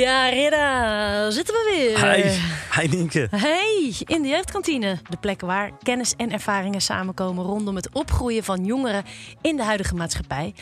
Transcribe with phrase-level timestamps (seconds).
[0.00, 2.12] Ja, Ridda, zitten we weer.
[2.14, 2.40] Hi,
[2.80, 3.26] hi Nienke.
[3.30, 4.98] Hey, in de jeugdkantine.
[5.08, 9.04] De plek waar kennis en ervaringen samenkomen rondom het opgroeien van jongeren
[9.40, 10.54] in de huidige maatschappij.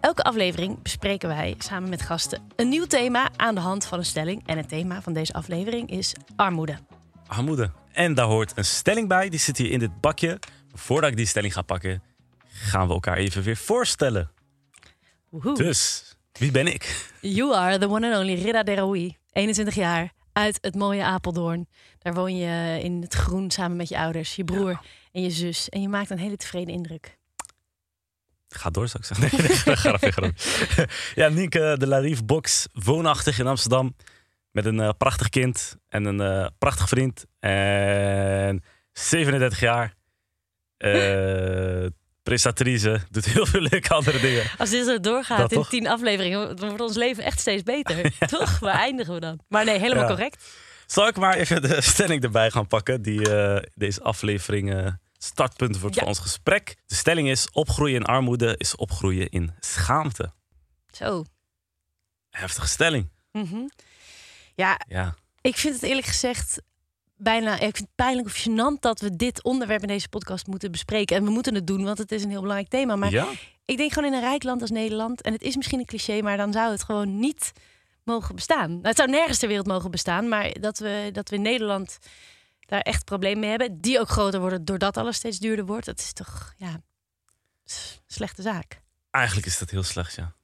[0.00, 4.04] Elke aflevering bespreken wij samen met gasten een nieuw thema aan de hand van een
[4.04, 4.42] stelling.
[4.46, 6.78] En het thema van deze aflevering is armoede.
[7.26, 7.70] Armoede.
[7.92, 10.38] En daar hoort een stelling bij, die zit hier in dit bakje.
[10.74, 12.02] Voordat ik die stelling ga pakken,
[12.48, 14.30] gaan we elkaar even weer voorstellen.
[15.28, 15.54] Woehoe.
[15.54, 17.10] Dus, wie ben ik?
[17.20, 21.68] You are the one and only Ridda Deraoui, 21 jaar, uit het mooie Apeldoorn.
[21.98, 24.80] Daar woon je in het groen samen met je ouders, je broer
[25.12, 25.68] en je zus.
[25.68, 27.16] En je maakt een hele tevreden indruk.
[28.48, 29.38] Ga door, zou ik zeggen.
[30.00, 30.32] Nee, nee.
[31.14, 33.96] Ja, Nienke de Larief Box, woonachtig in Amsterdam.
[34.50, 37.24] Met een eh, prachtig kind en een eh prachtig vriend.
[37.40, 39.94] En 37 jaar.
[40.76, 41.86] Eh
[42.28, 44.44] prestatrice, doet heel veel leuke andere dingen.
[44.58, 45.68] Als dit zo doorgaat Dat in toch?
[45.68, 48.12] tien afleveringen, dan wordt ons leven echt steeds beter.
[48.28, 48.58] Toch?
[48.58, 49.40] Waar eindigen we dan?
[49.48, 50.08] Maar nee, helemaal Ja.
[50.08, 50.44] correct.
[50.86, 54.86] Zal ik maar even de stelling erbij gaan pakken, die eh, deze aflevering eh,
[55.18, 56.00] startpunt wordt Ja.
[56.00, 56.76] voor ons gesprek.
[56.86, 60.32] De stelling is: opgroeien in armoede is opgroeien in schaamte.
[60.90, 61.24] Zo.
[62.30, 63.08] Heftige stelling.
[63.32, 63.66] Mhm.
[64.54, 66.60] Ja, Ja, ik vind het eerlijk gezegd
[67.18, 67.52] bijna.
[67.54, 71.16] Ik vind het pijnlijk of gênant dat we dit onderwerp in deze podcast moeten bespreken.
[71.16, 72.96] En we moeten het doen, want het is een heel belangrijk thema.
[72.96, 73.26] Maar ja?
[73.64, 75.22] ik denk gewoon in een rijk land als Nederland.
[75.22, 77.52] En het is misschien een cliché, maar dan zou het gewoon niet
[78.02, 78.70] mogen bestaan.
[78.70, 80.28] Nou, het zou nergens ter wereld mogen bestaan.
[80.28, 81.98] Maar dat we, dat we in Nederland
[82.60, 83.80] daar echt problemen mee hebben.
[83.80, 85.86] Die ook groter worden doordat alles steeds duurder wordt.
[85.86, 86.80] Dat is toch, ja,
[88.06, 88.80] slechte zaak.
[89.10, 90.36] Eigenlijk is dat heel slecht, ja.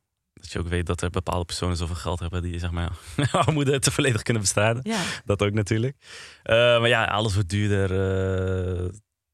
[0.45, 2.91] Dat je ook weet dat er bepaalde personen zoveel geld hebben die zeg maar
[3.33, 4.83] armoede te volledig kunnen bestrijden.
[4.83, 5.03] Ja.
[5.25, 5.97] Dat ook natuurlijk.
[6.43, 7.91] Eh, maar ja, alles wordt duurder.
[7.91, 8.85] eh,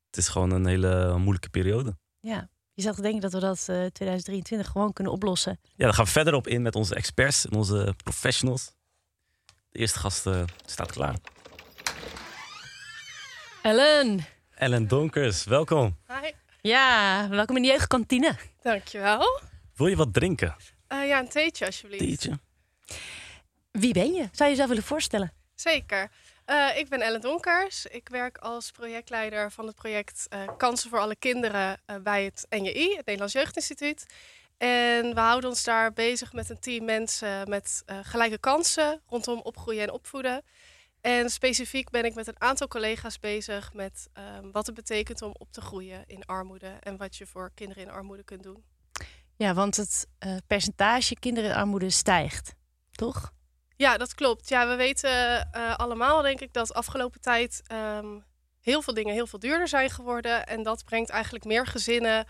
[0.07, 1.97] het is gewoon een hele moeilijke periode.
[2.21, 5.59] Ja, je zou toch denken dat we dat eh 2023 gewoon kunnen oplossen.
[5.63, 8.73] Ja, daar gaan we verder op in met onze experts en onze professionals.
[9.71, 11.17] De eerste gast eh, staat klaar.
[13.63, 15.97] Ellen, Ellen Donkers, welkom.
[16.07, 18.37] Hi, ja, welkom in de jeugdkantine.
[18.63, 19.41] dankjewel.
[19.75, 20.57] Wil je wat drinken?
[20.91, 22.05] Eh ja, een theetje alsjeblieft.
[22.05, 22.39] Theetje?
[23.71, 24.29] Wie ben je?
[24.33, 25.33] Zou je jezelf willen voorstellen?
[25.55, 26.11] Zeker.
[26.45, 27.87] Eh, ik ben Ellen Donkers.
[27.87, 32.97] Ik werk als projectleider van het project eh, Kansen voor alle kinderen bij het NJI,
[32.97, 34.07] het Nederlands Jeugdinstituut.
[34.61, 39.41] En we houden ons daar bezig met een team mensen met eh, gelijke kansen rondom
[39.41, 40.43] opgroeien en opvoeden.
[41.01, 45.35] En specifiek ben ik met een aantal collega's bezig met ehm, wat het betekent om
[45.39, 48.65] op te groeien in armoede en wat je voor kinderen in armoede kunt doen.
[49.41, 52.55] Ja, want het eh, percentage kinderen in armoede stijgt,
[52.91, 53.33] toch?
[53.77, 54.49] Ja, dat klopt.
[54.49, 55.11] Ja, we weten
[55.53, 58.19] eh, allemaal, denk ik, dat afgelopen tijd ehm,
[58.61, 60.47] heel veel dingen heel veel duurder zijn geworden.
[60.47, 62.27] En dat brengt eigenlijk meer gezinnen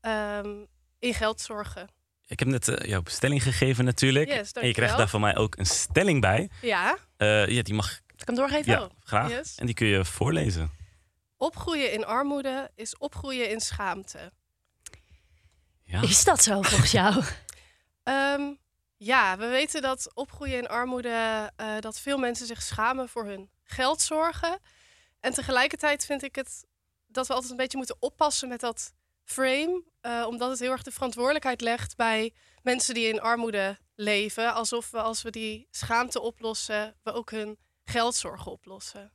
[0.00, 0.64] ehm,
[0.98, 1.88] in geldzorgen.
[2.26, 4.28] Ik heb net eh, jouw bestelling gegeven natuurlijk.
[4.28, 6.50] Yes, en je krijgt daar van mij ook een stelling bij.
[6.60, 8.72] Ja, Eh, ja, die mag ik hem doorgeven?
[8.72, 9.30] ja, graag.
[9.30, 9.54] yes.
[9.56, 10.70] En die kun je voorlezen.
[11.36, 14.32] opgroeien in armoede is opgroeien in schaamte.
[15.94, 16.02] Ja.
[16.02, 17.22] Is dat zo volgens jou?
[18.02, 18.54] Ehm,
[18.96, 23.50] ja, we weten dat opgroeien in armoede, eh, dat veel mensen zich schamen voor hun
[23.62, 24.58] geldzorgen.
[25.20, 26.66] En tegelijkertijd vind ik het
[27.06, 28.92] dat we altijd een beetje moeten oppassen met dat
[29.24, 29.82] frame.
[30.00, 32.32] eh, omdat het heel erg de verantwoordelijkheid legt bij
[32.62, 34.54] mensen die in armoede leven.
[34.54, 39.12] Alsof we als we die schaamte oplossen, we ook hun geldzorgen oplossen.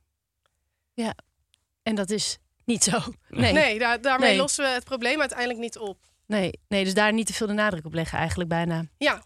[1.82, 2.98] En dat is niet zo.
[3.28, 3.52] Nee.
[3.52, 4.38] Nee, daar, daarmee Nee.
[4.38, 6.09] lossen we het probleem uiteindelijk niet op.
[6.30, 8.84] Nee, nee, dus daar niet te veel de nadruk op leggen eigenlijk bijna.
[8.98, 9.22] Ja,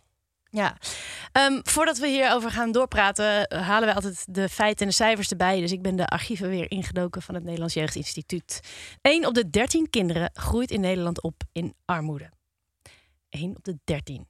[0.50, 0.76] Ja.
[1.32, 5.30] Ehm, voordat we hierover gaan doorpraten, eh, halen we altijd de feiten en de cijfers
[5.30, 5.60] erbij.
[5.60, 8.60] Dus ik ben de archieven weer ingedoken van het Nederlands Jeugdinstituut.
[9.02, 12.30] 1 op de 13 kinderen groeit in Nederland op in armoede.
[13.30, 14.26] 1 op de 13.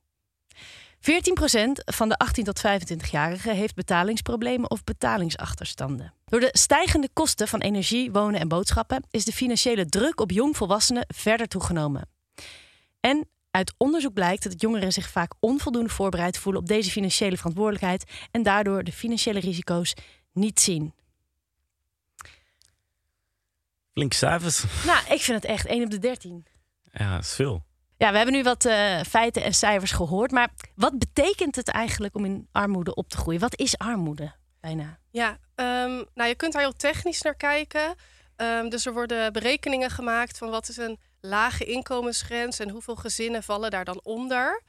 [0.98, 6.14] 14% van de 18 tot 25-jarigen heeft betalingsproblemen of betalingsachterstanden.
[6.24, 11.04] Door de stijgende kosten van energie, wonen en boodschappen is de financiële druk op jongvolwassenen
[11.14, 12.13] verder toegenomen.
[13.04, 18.04] En uit onderzoek blijkt dat jongeren zich vaak onvoldoende voorbereid voelen op deze financiële verantwoordelijkheid
[18.30, 19.94] en daardoor de financiële risico's
[20.32, 20.94] niet zien.
[23.92, 24.64] Flinke cijfers.
[24.86, 26.46] Nou, ik vind het echt 1 op de 13.
[26.92, 27.64] Ja, dat is veel.
[27.96, 32.14] Ja, we hebben nu wat eh, feiten en cijfers gehoord, maar wat betekent het eigenlijk
[32.14, 33.40] om in armoede op te groeien?
[33.40, 34.98] Wat is armoede bijna?
[35.10, 37.94] Ja, ehm, nou je kunt daar heel technisch naar kijken.
[38.36, 43.42] Ehm, dus er worden berekeningen gemaakt van wat is een lage inkomensgrens en hoeveel gezinnen
[43.42, 44.62] vallen daar dan onder.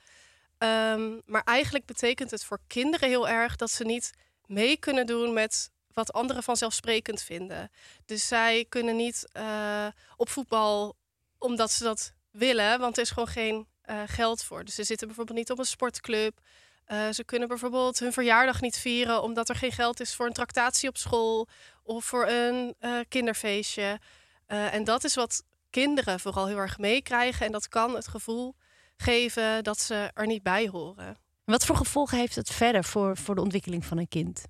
[0.58, 4.12] Ehm, maar eigenlijk betekent het voor kinderen heel erg dat ze niet
[4.46, 7.72] mee kunnen doen met wat anderen vanzelfsprekend vinden.
[8.06, 10.96] Dus zij kunnen niet eh, op voetbal
[11.38, 14.66] omdat ze dat willen, want er is gewoon geen eh, geld voor.
[14.66, 16.40] Dus ze zitten bijvoorbeeld niet op een sportclub.
[16.86, 20.34] Eh, ze kunnen bijvoorbeeld hun verjaardag niet vieren omdat er geen geld is voor een
[20.34, 21.48] tractatie op school
[21.84, 22.76] of voor een
[23.08, 24.00] kinderfeestje.
[24.48, 25.44] En dat is wat
[25.82, 27.46] kinderen vooral heel erg meekrijgen.
[27.46, 28.56] En dat kan het gevoel
[28.98, 31.18] geven dat ze er niet bij horen.
[31.46, 34.44] Wat voor gevolgen heeft het verder voor, voor de ontwikkeling van een kind?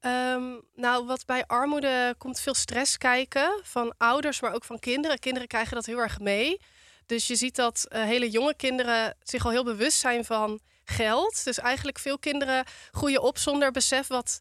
[0.00, 0.42] Ehm,
[0.74, 5.18] nou, wat bij armoede komt veel stress kijken van ouders, maar ook van kinderen.
[5.18, 6.60] Kinderen krijgen dat heel erg mee.
[7.06, 11.44] Dus je ziet dat uh, hele jonge kinderen zich al heel bewust zijn van geld.
[11.44, 14.40] Dus eigenlijk veel kinderen groeien op zonder besef wat,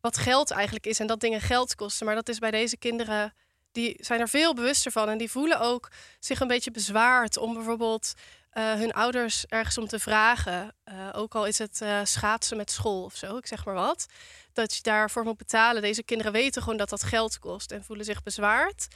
[0.00, 2.06] wat geld eigenlijk is en dat dingen geld kosten.
[2.06, 3.34] Maar dat is bij deze kinderen,
[3.72, 7.54] die zijn er veel bewuster van en die voelen ook zich een beetje bezwaard om
[7.54, 8.14] bijvoorbeeld
[8.52, 10.74] uh, hun ouders ergens om te vragen.
[10.84, 14.06] Uh, ook al is het uh, schaatsen met school of zo, ik zeg maar wat.
[14.52, 15.82] Dat je daarvoor moet betalen.
[15.82, 18.86] Deze kinderen weten gewoon dat dat geld kost en voelen zich bezwaard.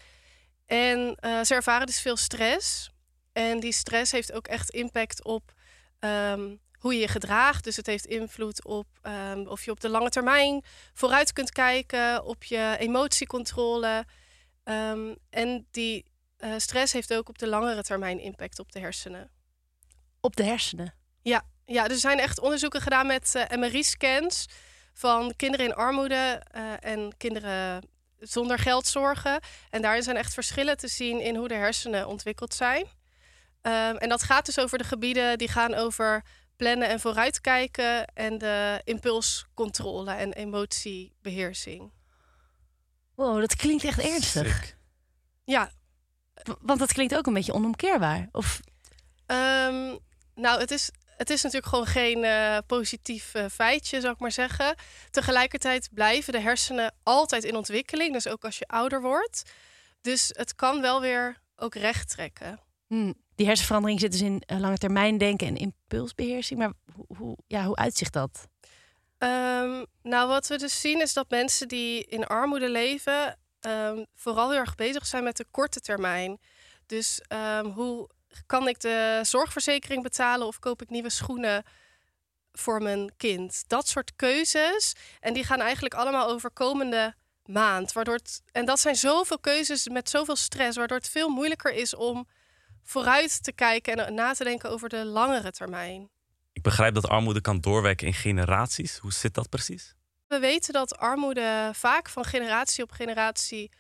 [0.67, 2.91] En ze ervaren dus veel stress.
[3.33, 5.53] En die stress heeft ook echt impact op
[6.01, 7.65] um, hoe je je gedraagt.
[7.65, 12.25] Dus het heeft invloed op um, of je op de lange termijn vooruit kunt kijken,
[12.25, 14.05] op je emotiecontrole.
[14.65, 16.05] Um, en die
[16.39, 19.31] uh, stress heeft ook op de langere termijn impact op de hersenen.
[20.21, 20.95] Op de hersenen?
[21.23, 24.47] Ja, ja er zijn echt onderzoeken gedaan met uh, MRI-scans
[24.93, 27.89] van kinderen in armoede uh, en kinderen
[28.19, 29.41] zonder geldzorgen.
[29.71, 32.83] En daarin zijn echt verschillen te zien in hoe de hersenen ontwikkeld zijn.
[32.83, 36.25] Um, en dat gaat dus over de gebieden die gaan over
[36.57, 41.93] plannen en vooruitkijken en de impulscontrole en emotiebeheersing.
[43.15, 44.57] Wow, dat klinkt echt ernstig.
[44.57, 44.77] Sick.
[45.45, 45.71] Ja.
[46.61, 48.29] Want dat klinkt ook een beetje onomkeerbaar.
[48.33, 48.61] Of...
[49.27, 49.99] Um,
[50.35, 54.33] nou, het is, het is natuurlijk gewoon geen uh, positief uh, feitje, zou ik maar
[54.33, 54.75] zeggen.
[55.11, 59.43] Tegelijkertijd blijven de hersenen altijd in ontwikkeling, dus ook als je ouder wordt.
[60.01, 62.61] Dus het kan wel weer ook recht trekken.
[62.87, 63.15] Hmm.
[63.35, 66.59] Die hersenverandering zit dus in uh, lange termijn denken en impulsbeheersing.
[66.59, 68.49] Maar hoe, hoe, ja, hoe uitzicht dat?
[69.19, 73.39] Um, nou, wat we dus zien is dat mensen die in armoede leven...
[73.67, 76.41] Um, vooral heel erg bezig zijn met de korte termijn.
[76.87, 78.09] Dus um, hoe
[78.47, 81.65] kan ik de zorgverzekering betalen of koop ik nieuwe schoenen
[82.53, 83.65] voor mijn kind?
[83.67, 84.93] Dat soort keuzes.
[85.21, 87.15] En die gaan eigenlijk allemaal over komende
[87.45, 87.93] maand.
[87.93, 91.95] Waardoor het, en dat zijn zoveel keuzes met zoveel stress, waardoor het veel moeilijker is
[91.95, 92.29] om
[92.83, 96.11] vooruit te kijken en na te denken over de langere termijn.
[96.55, 98.99] Ik begrijp dat armoede kan doorwerken in generaties.
[98.99, 99.95] Hoe zit dat precies?
[100.27, 103.73] We weten dat armoede vaak van generatie op generatie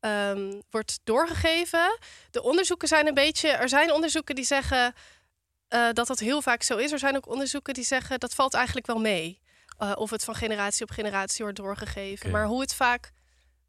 [0.00, 1.98] um, wordt doorgegeven.
[2.30, 3.48] De onderzoeken zijn een beetje.
[3.48, 4.94] Er zijn onderzoeken die zeggen
[5.68, 6.92] uh, dat dat heel vaak zo is.
[6.92, 9.40] Er zijn ook onderzoeken die zeggen dat valt eigenlijk wel mee.
[9.78, 12.26] Uh, of het van generatie op generatie wordt doorgegeven.
[12.26, 12.30] Okay.
[12.30, 13.12] Maar hoe het vaak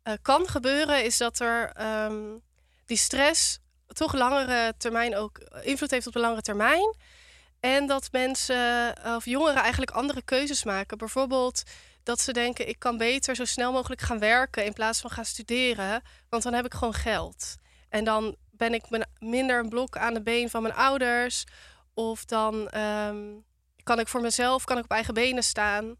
[0.03, 2.42] uh, kan gebeuren, is dat er um,
[2.86, 6.95] die stress toch langere termijn ook invloed heeft op de langere termijn.
[7.59, 10.98] En dat mensen of jongeren eigenlijk andere keuzes maken.
[10.98, 11.63] Bijvoorbeeld
[12.04, 15.25] dat ze denken: ik kan beter zo snel mogelijk gaan werken in plaats van gaan
[15.25, 17.56] studeren, want dan heb ik gewoon geld.
[17.89, 18.83] En dan ben ik
[19.19, 21.44] minder een blok aan de been van mijn ouders.
[21.94, 23.45] Of dan um,
[23.83, 25.95] kan ik voor mezelf kan ik op eigen benen staan.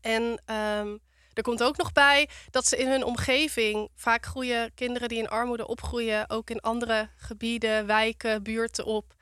[0.00, 1.00] En um,
[1.32, 5.28] er komt ook nog bij dat ze in hun omgeving vaak groeien kinderen die in
[5.28, 9.14] armoede opgroeien, ook in andere gebieden, wijken, buurten op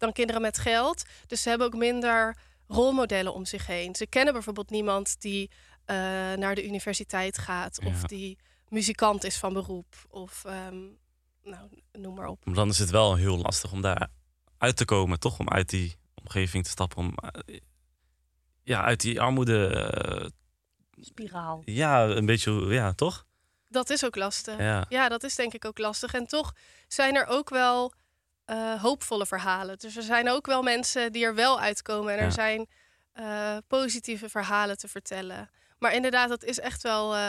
[0.00, 1.04] dan kinderen met geld.
[1.26, 3.94] Dus ze hebben ook minder rolmodellen om zich heen.
[3.94, 5.96] Ze kennen bijvoorbeeld niemand die uh,
[6.32, 7.88] naar de universiteit gaat ja.
[7.88, 8.38] of die
[8.68, 10.98] muzikant is van beroep of um,
[11.42, 12.44] nou, noem maar op.
[12.44, 14.08] Maar dan is het wel heel lastig om daar
[14.58, 15.38] uit te komen, toch?
[15.38, 17.14] Om uit die omgeving te stappen, om
[17.46, 17.58] uh,
[18.62, 19.90] ja, uit die armoede.
[20.96, 21.62] Uh, Spiraal.
[21.64, 23.26] Ja, een beetje, ja, toch?
[23.68, 24.58] Dat is ook lastig.
[24.58, 24.86] Ja.
[24.88, 26.14] ja, dat is denk ik ook lastig.
[26.14, 26.54] En toch
[26.88, 27.92] zijn er ook wel
[28.50, 29.78] uh, hoopvolle verhalen.
[29.78, 32.12] Dus er zijn ook wel mensen die er wel uitkomen.
[32.12, 32.30] En er Ja.
[32.30, 32.68] zijn
[33.14, 35.50] uh, positieve verhalen te vertellen.
[35.78, 37.14] Maar inderdaad, dat is echt wel...
[37.14, 37.20] Uh,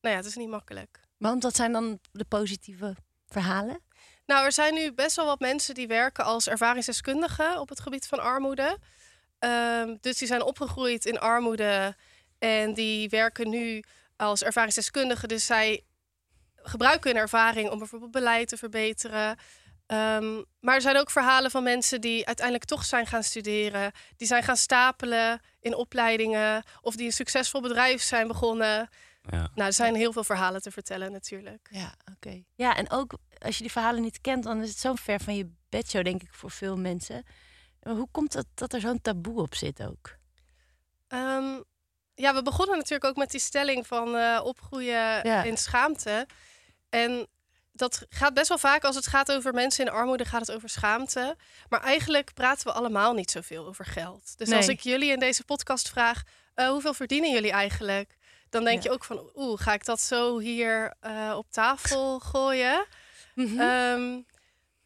[0.00, 1.00] nou ja, het is niet makkelijk.
[1.16, 2.96] Want wat zijn dan de positieve
[3.26, 3.80] verhalen?
[4.26, 8.06] Nou, er zijn nu best wel wat mensen die werken als ervaringsdeskundigen op het gebied
[8.06, 8.78] van armoede.
[9.38, 11.96] Um, dus die zijn opgegroeid in armoede
[12.38, 13.82] en die werken nu
[14.16, 15.28] als ervaringsdeskundigen.
[15.28, 15.84] Dus zij
[16.54, 19.36] gebruiken hun ervaring om bijvoorbeeld beleid te verbeteren.
[19.92, 23.92] Um, maar er zijn ook verhalen van mensen die uiteindelijk toch zijn gaan studeren.
[24.16, 26.62] Die zijn gaan stapelen in opleidingen.
[26.80, 28.88] Of die een succesvol bedrijf zijn begonnen.
[29.22, 29.50] Ja.
[29.54, 31.68] Nou, er zijn heel veel verhalen te vertellen natuurlijk.
[31.70, 32.12] Ja, oké.
[32.12, 32.44] Okay.
[32.54, 35.36] Ja, en ook als je die verhalen niet kent, dan is het zo ver van
[35.36, 37.24] je bedshow, denk ik, voor veel mensen.
[37.82, 40.16] Maar hoe komt het dat er zo'n taboe op zit ook?
[41.08, 41.64] Um,
[42.14, 45.42] ja, we begonnen natuurlijk ook met die stelling van uh, opgroeien ja.
[45.42, 46.26] in schaamte.
[46.88, 47.28] En
[47.78, 50.68] dat gaat best wel vaak als het gaat over mensen in armoede, gaat het over
[50.68, 51.36] schaamte.
[51.68, 54.38] Maar eigenlijk praten we allemaal niet zoveel over geld.
[54.38, 56.22] Dus als ik jullie in deze podcast vraag,
[56.54, 58.16] eh, hoeveel verdienen jullie eigenlijk?
[58.50, 58.88] Dan denk Ja.
[58.88, 62.86] je ook van, oeh, ga ik dat zo hier eh, op tafel gooien?
[63.34, 63.60] Mhm.
[63.60, 64.20] Ehm,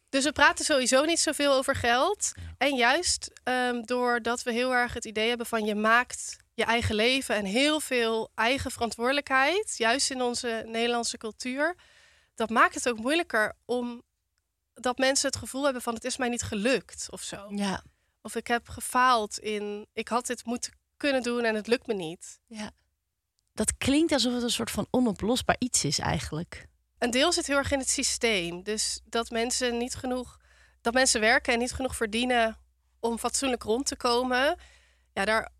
[0.09, 2.31] dus we praten sowieso niet zoveel over geld.
[2.57, 6.95] En juist ehm, doordat we heel erg het idee hebben van je maakt je eigen
[6.95, 11.75] leven en heel veel eigen verantwoordelijkheid, juist in onze Nederlandse cultuur,
[12.35, 14.01] dat maakt het ook moeilijker om
[14.73, 17.47] dat mensen het gevoel hebben van het is mij niet gelukt of zo.
[17.49, 17.83] ja.
[18.21, 21.93] Of ik heb gefaald in ik had dit moeten kunnen doen en het lukt me
[21.93, 22.39] niet.
[23.53, 26.67] Dat klinkt alsof het een soort van onoplosbaar iets is eigenlijk.
[26.97, 28.63] Een deel zit heel erg in het systeem.
[28.63, 30.39] Dus dat mensen niet genoeg,
[30.81, 32.57] dat mensen werken en niet genoeg verdienen
[32.99, 34.59] om fatsoenlijk rond te komen.
[35.13, 35.51] Ja, daar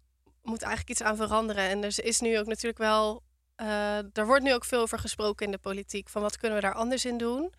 [0.41, 1.69] moet eigenlijk iets aan veranderen.
[1.69, 3.23] En er is nu ook natuurlijk wel,
[3.55, 6.09] eh er wordt nu ook veel over gesproken in de politiek.
[6.09, 7.53] Van wat kunnen we daar anders in doen?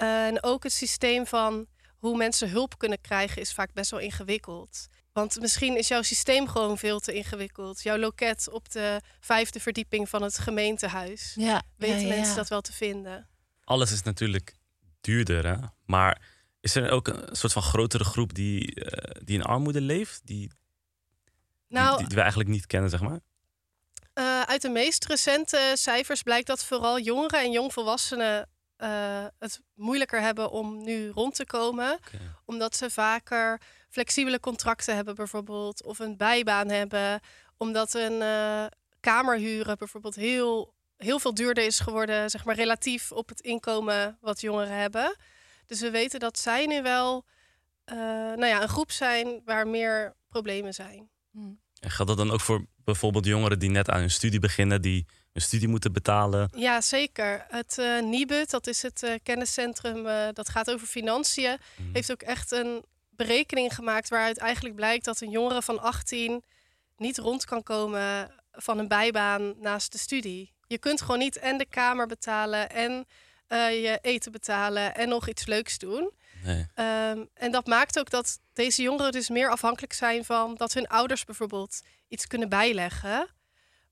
[0.00, 1.66] en ook het systeem van
[1.98, 4.88] hoe mensen hulp kunnen krijgen is vaak best wel ingewikkeld.
[5.12, 7.82] Want misschien is jouw systeem gewoon veel te ingewikkeld.
[7.82, 12.48] Jouw loket op de vijfde verdieping van het gemeentehuis Ja, weten ja, ja, mensen dat
[12.48, 13.28] wel te vinden.
[13.64, 14.54] Alles is natuurlijk
[15.00, 15.56] duurder, hè?
[15.84, 16.22] Maar
[16.60, 20.20] is er ook een soort van grotere groep die, eh, die in armoede leeft?
[20.24, 20.50] Die, die,
[21.68, 23.20] Nou, die, die we eigenlijk niet kennen, zeg maar?
[24.20, 30.20] Eh, uit de meest recente cijfers blijkt dat vooral jongeren en jongvolwassenen eh, het moeilijker
[30.20, 31.98] hebben om nu rond te komen.
[32.44, 33.60] Omdat ze vaker
[33.90, 35.84] flexibele contracten hebben bijvoorbeeld.
[35.84, 37.20] Of een bijbaan hebben.
[37.56, 38.66] Omdat een eh
[39.00, 42.30] kamer huren bijvoorbeeld heel, heel veel duurder is geworden.
[42.30, 45.16] Zeg maar relatief op het inkomen wat jongeren hebben.
[45.66, 47.24] Dus we weten dat zij nu wel
[47.84, 51.10] eh, nou ja, een groep zijn waar meer problemen zijn.
[51.80, 55.06] En geldt dat dan ook voor bijvoorbeeld jongeren die net aan hun studie beginnen, die
[55.32, 56.50] hun studie moeten betalen?
[56.56, 57.46] Ja, zeker.
[57.48, 61.88] Het eh NIBUD, dat is het eh, kenniscentrum eh, dat gaat over financiën, Mhm.
[61.92, 66.42] heeft ook echt een berekening gemaakt waaruit eigenlijk blijkt dat een jongere van 18
[66.96, 70.52] niet rond kan komen van een bijbaan naast de studie.
[70.66, 73.06] Je kunt gewoon niet en de kamer betalen en
[73.82, 76.10] je eten betalen en nog iets leuks doen.
[76.44, 76.66] Nee.
[76.74, 80.88] Ehm, en dat maakt ook dat deze jongeren dus meer afhankelijk zijn van dat hun
[80.88, 83.28] ouders bijvoorbeeld iets kunnen bijleggen.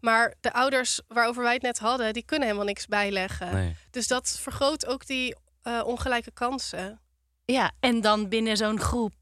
[0.00, 3.52] Maar de ouders waarover wij het net hadden, die kunnen helemaal niks bijleggen.
[3.52, 3.76] nee.
[3.90, 7.00] Dus dat vergroot ook die eh, ongelijke kansen.
[7.45, 9.14] Ja, en dan binnen zo'n groep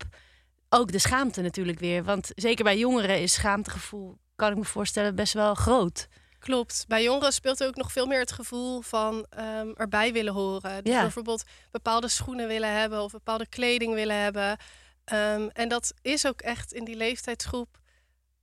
[0.69, 2.05] ook de schaamte natuurlijk weer.
[2.05, 6.09] Want zeker bij jongeren is schaamtegevoel, kan ik me voorstellen, best wel groot.
[6.47, 6.85] Klopt.
[6.89, 10.85] Bij jongeren speelt ook nog veel meer het gevoel van ehm, erbij willen horen.
[10.85, 11.01] Dus Ja.
[11.01, 14.57] bijvoorbeeld bepaalde schoenen willen hebben of bepaalde kleding willen hebben.
[15.05, 17.79] Ehm, en dat is ook echt in die leeftijdsgroep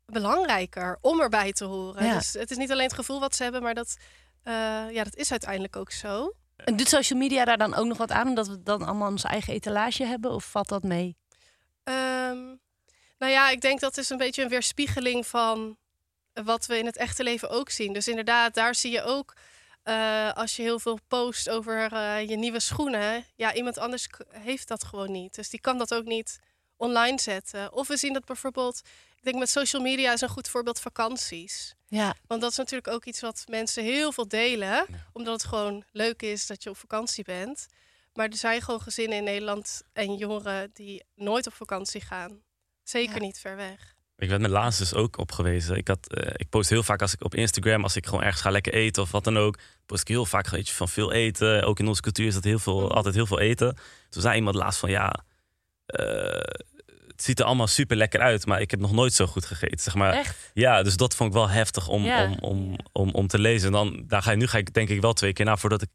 [0.05, 2.05] belangrijker om erbij te horen.
[2.05, 2.13] Ja.
[2.17, 3.97] Dus het is niet alleen het gevoel wat ze hebben, maar dat,
[4.43, 4.53] eh,
[4.91, 6.33] ja, dat is uiteindelijk ook zo.
[6.55, 9.27] En doet social media daar dan ook nog wat aan, omdat we dan allemaal onze
[9.27, 10.31] eigen etalage hebben?
[10.31, 11.17] Of valt dat mee?
[11.83, 12.55] Ehm,
[13.17, 15.77] nou ja, ik denk dat is een beetje een weerspiegeling van
[16.33, 17.93] wat we in het echte leven ook zien.
[17.93, 19.33] Dus inderdaad, daar zie je ook
[19.83, 23.25] eh, als je heel veel post over eh, je nieuwe schoenen.
[23.35, 25.35] Ja, iemand anders heeft dat gewoon niet.
[25.35, 26.39] Dus die kan dat ook niet
[26.77, 27.73] online zetten.
[27.73, 28.81] Of we zien dat bijvoorbeeld,
[29.15, 31.73] ik denk met social media is een goed voorbeeld vakanties.
[31.87, 34.85] Ja, Want dat is natuurlijk ook iets wat mensen heel veel delen.
[35.13, 37.67] Omdat het gewoon leuk is dat je op vakantie bent.
[38.13, 42.41] Maar er zijn gewoon gezinnen in Nederland en jongeren die nooit op vakantie gaan.
[42.83, 43.21] Zeker Ja.
[43.21, 43.95] niet ver weg.
[44.23, 45.77] Ik werd me laatst dus ook op gewezen.
[45.77, 48.41] Ik, had, eh, ik post heel vaak als ik op Instagram, als ik gewoon ergens
[48.41, 51.11] ga lekker eten of wat dan ook, post ik heel vaak weet je, van veel
[51.11, 51.63] eten.
[51.63, 52.91] Ook in onze cultuur is dat heel veel, Mhm.
[52.91, 53.77] altijd heel veel eten.
[54.09, 55.23] Toen zei iemand laatst van ja,
[55.85, 56.05] eh,
[57.07, 59.79] het ziet er allemaal super lekker uit, maar ik heb nog nooit zo goed gegeten.
[59.79, 60.13] Zeg maar.
[60.13, 60.51] echt.
[60.53, 62.23] Ja, dus dat vond ik wel heftig om, Ja.
[62.25, 63.67] om, om, om, om te lezen.
[63.67, 65.81] En dan, daar ga je, nu ga ik denk ik wel twee keer na voordat
[65.81, 65.89] ik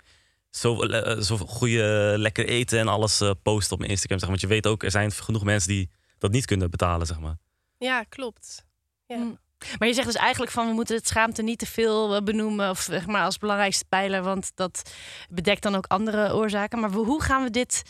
[0.51, 4.19] zo, eh, zo goede lekker eten en alles post op mijn Instagram.
[4.19, 4.39] Zeg maar.
[4.39, 7.07] Want je weet ook, er zijn genoeg mensen die dat niet kunnen betalen.
[7.07, 7.37] Zeg maar.
[7.79, 8.65] Ja, klopt.
[9.07, 9.17] Ja.
[9.17, 9.39] Mm.
[9.79, 12.71] Maar je zegt dus eigenlijk van we moeten het schaamte niet te veel eh, benoemen
[12.71, 14.93] of zeg maar als belangrijkste pijler, want dat
[15.31, 16.81] bedekt dan ook andere oorzaken.
[16.81, 17.83] Maar hoe gaan we dit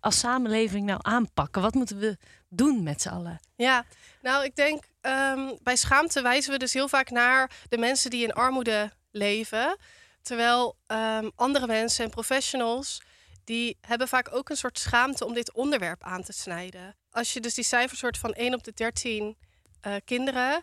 [0.00, 1.62] als samenleving nou aanpakken?
[1.62, 2.16] Wat moeten we
[2.48, 3.40] doen met z'n allen?
[3.56, 3.84] Ja,
[4.22, 8.22] nou, ik denk ehm, bij schaamte wijzen we dus heel vaak naar de mensen die
[8.22, 9.76] in armoede leven.
[10.22, 13.02] Terwijl ehm, andere mensen en professionals,
[13.44, 16.96] die hebben vaak ook een soort schaamte om dit onderwerp aan te snijden.
[17.14, 19.36] Als je dus die cijfers hoort van 1 op de 13
[19.80, 20.62] eh, kinderen,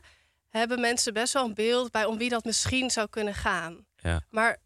[0.49, 3.85] hebben mensen best wel een beeld bij om wie dat misschien zou kunnen gaan.
[3.95, 4.21] Ja.
[4.29, 4.57] Maar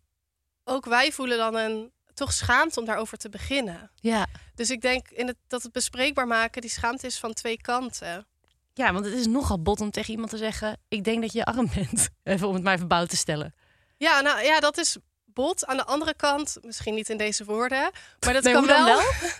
[0.63, 3.91] ook wij voelen dan een toch schaamte om daarover te beginnen.
[3.95, 4.25] Ja.
[4.55, 8.27] Dus ik denk in het, dat het bespreekbaar maken, die schaamte is van twee kanten.
[8.73, 11.45] ja, want het is nogal bot om tegen iemand te zeggen: ik denk dat je
[11.45, 12.09] arm bent.
[12.23, 13.53] Even om het maar even bouw te stellen.
[13.97, 15.65] Ja, nou ja, dat is bot.
[15.65, 18.85] Aan de andere kant, misschien niet in deze woorden, maar dat Nee, kan hoe dan
[18.85, 18.97] wel.
[18.97, 19.11] wel?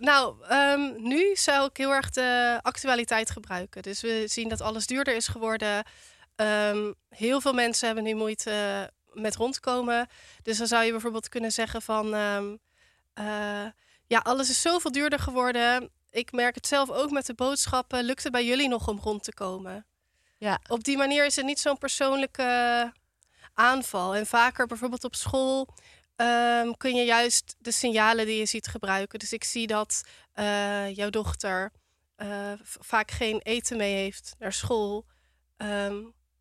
[0.00, 3.82] Nou, ehm, nu zou ik heel erg de actualiteit gebruiken.
[3.82, 5.84] Dus we zien dat alles duurder is geworden.
[6.36, 10.08] Ehm, heel veel mensen hebben nu moeite met rondkomen.
[10.42, 12.14] Dus dan zou je bijvoorbeeld kunnen zeggen van...
[12.14, 12.56] ehm,
[13.14, 13.66] eh,
[14.06, 15.90] ja, alles is zoveel duurder geworden.
[16.10, 18.04] Ik merk het zelf ook met de boodschappen.
[18.04, 19.86] Lukt het bij jullie nog om rond te komen?
[20.38, 20.60] Ja.
[20.68, 22.92] Op die manier is het niet zo'n persoonlijke
[23.54, 24.14] aanval.
[24.14, 25.68] En vaker bijvoorbeeld op school
[26.18, 29.18] ehm, kun je juist de signalen die je ziet gebruiken.
[29.18, 31.72] Dus ik zie dat eh, jouw dochter
[32.16, 35.06] eh, vaak geen eten mee heeft naar school.
[35.56, 35.96] Ehm,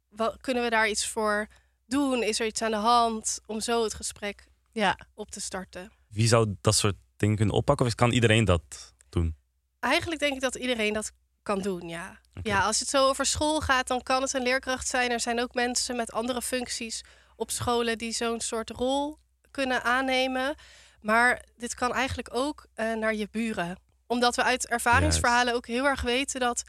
[0.09, 1.47] wat, kunnen we daar iets voor
[1.85, 2.23] doen?
[2.23, 4.97] Is er iets aan de hand om zo het gesprek Ja.
[5.13, 5.91] op te starten?
[6.07, 7.85] Wie zou dat soort dingen kunnen oppakken?
[7.85, 9.35] Of kan iedereen dat doen?
[9.79, 11.11] Eigenlijk denk ik dat iedereen dat
[11.43, 12.19] kan doen, ja.
[12.43, 15.11] Ja, als het zo over school gaat, dan kan het een leerkracht zijn.
[15.11, 17.03] Er zijn ook mensen met andere functies
[17.35, 19.17] op scholen die zo'n soort rol
[19.51, 20.55] kunnen aannemen.
[21.01, 23.77] Maar dit kan eigenlijk ook eh, naar je buren.
[24.07, 26.63] Omdat we uit ervaringsverhalen ook heel erg weten dat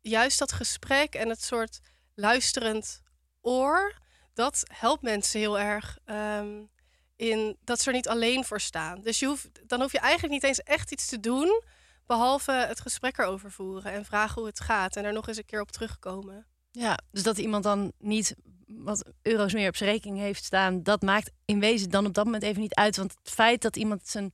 [0.00, 1.80] juist dat gesprek en het soort
[2.14, 3.02] luisterend
[3.40, 3.94] oor,
[4.34, 6.62] dat helpt mensen heel erg ehm,
[7.16, 9.00] in dat ze er niet alleen voor staan.
[9.00, 11.62] Dus je hoeft, dan hoef je eigenlijk niet eens echt iets te doen,
[12.06, 15.44] behalve het gesprek erover voeren en vragen hoe het gaat en er nog eens een
[15.44, 16.46] keer op terugkomen.
[16.70, 18.34] Ja, dus dat iemand dan niet
[18.66, 22.24] wat euro's meer op zijn rekening heeft staan, dat maakt in wezen dan op dat
[22.24, 22.96] moment even niet uit.
[22.96, 24.32] Want het feit dat iemand zijn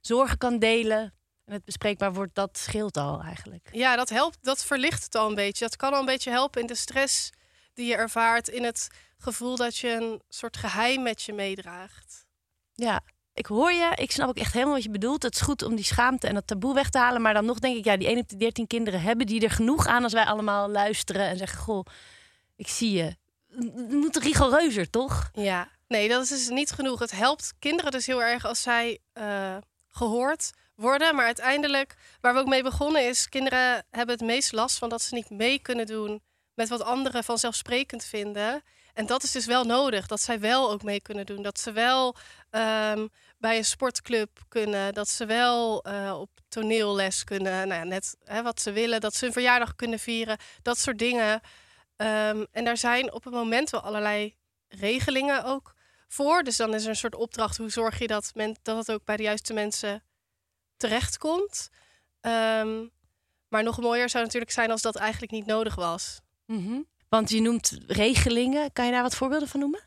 [0.00, 3.68] zorgen kan delen en het bespreekbaar wordt, dat scheelt al eigenlijk.
[3.72, 5.64] Ja, dat helpt, dat verlicht het al een beetje.
[5.64, 7.30] Dat kan al een beetje helpen in de stress
[7.74, 12.26] die je ervaart, in het gevoel dat je een soort geheim met je meedraagt.
[12.74, 13.00] Ja,
[13.34, 13.92] ik hoor je.
[13.94, 15.22] Ik snap ook echt helemaal wat je bedoelt.
[15.22, 17.22] Het is goed om die schaamte en dat taboe weg te halen.
[17.22, 19.50] Maar dan nog denk ik, ja, die 1 op de 13 kinderen hebben die er
[19.50, 21.86] genoeg aan als wij allemaal luisteren en zeggen: Goh,
[22.56, 23.16] ik zie je.
[23.88, 25.30] Moet rigoureuzer, toch?
[25.32, 26.98] Ja, nee, dat is dus niet genoeg.
[26.98, 29.56] Het helpt kinderen dus heel erg als zij eh,
[29.88, 31.14] gehoord worden.
[31.14, 35.02] Maar uiteindelijk, waar we ook mee begonnen, is kinderen hebben het meest last van dat
[35.02, 36.22] ze niet mee kunnen doen
[36.54, 38.62] met wat anderen vanzelfsprekend vinden.
[38.94, 41.42] En dat is dus wel nodig, dat zij wel ook mee kunnen doen.
[41.42, 42.16] Dat ze wel
[42.50, 43.06] ehm,
[43.38, 48.42] bij een sportclub kunnen, dat ze wel eh, op toneelles kunnen, nou ja, net hè,
[48.42, 51.40] wat ze willen, dat ze hun verjaardag kunnen vieren, dat soort dingen.
[52.02, 54.36] Ehm, en daar zijn op het moment wel allerlei
[54.68, 55.74] regelingen ook
[56.08, 56.42] voor.
[56.42, 57.56] Dus dan is er een soort opdracht.
[57.56, 60.02] Hoe zorg je dat, men, dat het ook bij de juiste mensen
[60.76, 61.68] terechtkomt?
[62.20, 62.84] Ehm
[63.52, 66.20] maar nog mooier zou natuurlijk zijn als dat eigenlijk niet nodig was.
[66.46, 66.80] Mhm.
[67.08, 68.72] Want je noemt regelingen.
[68.72, 69.80] Kan je daar wat voorbeelden van noemen?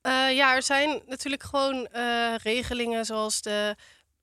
[0.00, 3.76] Eh, ja, er zijn natuurlijk gewoon eh, regelingen zoals de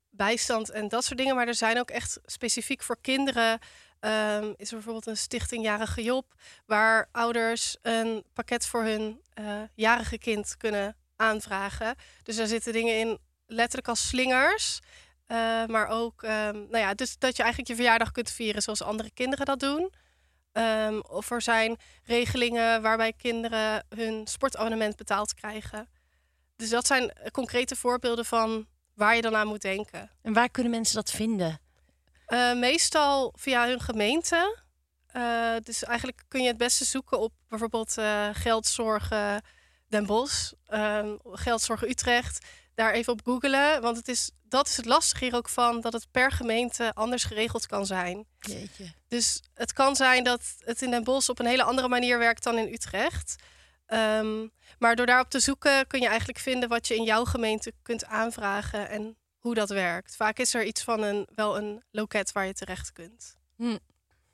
[0.10, 1.36] bijstand en dat soort dingen.
[1.36, 3.60] Maar er zijn ook echt specifiek voor kinderen.
[4.02, 6.34] Ehm, is er bijvoorbeeld een stichting Jarige Job,
[6.66, 11.96] waar ouders een pakket voor hun eh, jarige kind kunnen aanvragen.
[12.24, 14.80] Dus daar zitten dingen in, letterlijk als slingers.
[15.28, 18.82] eh, maar ook, ehm, nou ja, dus dat je eigenlijk je verjaardag kunt vieren zoals
[18.82, 19.94] andere kinderen dat doen.
[20.52, 25.90] Ehm, of er zijn regelingen waarbij kinderen hun sportabonnement betaald krijgen.
[26.56, 30.10] Dus dat zijn eh, concrete voorbeelden van waar je dan aan moet denken.
[30.22, 31.60] En waar kunnen mensen dat vinden?
[32.32, 34.58] Eh, meestal via hun gemeente.
[35.08, 39.42] Eh, dus eigenlijk kun je het beste zoeken op bijvoorbeeld eh geldzorgen
[39.88, 42.46] Den Bosch, ehm, geldzorgen Utrecht.
[42.76, 45.94] Daar even op googelen, want het is, dat is het lastige hier ook van, dat
[45.94, 48.26] het per gemeente anders geregeld kan zijn.
[48.40, 48.94] Jeetje.
[49.08, 52.44] Dus het kan zijn dat het in Den Bosch op een hele andere manier werkt
[52.44, 53.36] dan in Utrecht.
[53.86, 54.48] Ehm,
[54.80, 58.06] maar door daarop te zoeken kun je eigenlijk vinden wat je in jouw gemeente kunt
[58.06, 60.16] aanvragen en hoe dat werkt.
[60.16, 63.36] Vaak is er iets van een, wel een loket waar je terecht kunt.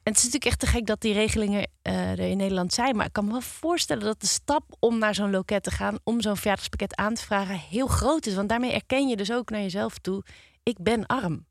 [0.03, 2.95] En het is natuurlijk echt te gek dat die regelingen eh, er in Nederland zijn.
[2.95, 5.99] Maar ik kan me wel voorstellen dat de stap om naar zo'n loket te gaan,
[6.03, 8.35] om zo'n verjaardagspakket aan te vragen, heel groot is.
[8.35, 10.23] Want daarmee erken je dus ook naar jezelf toe:
[10.63, 11.45] ik ben arm.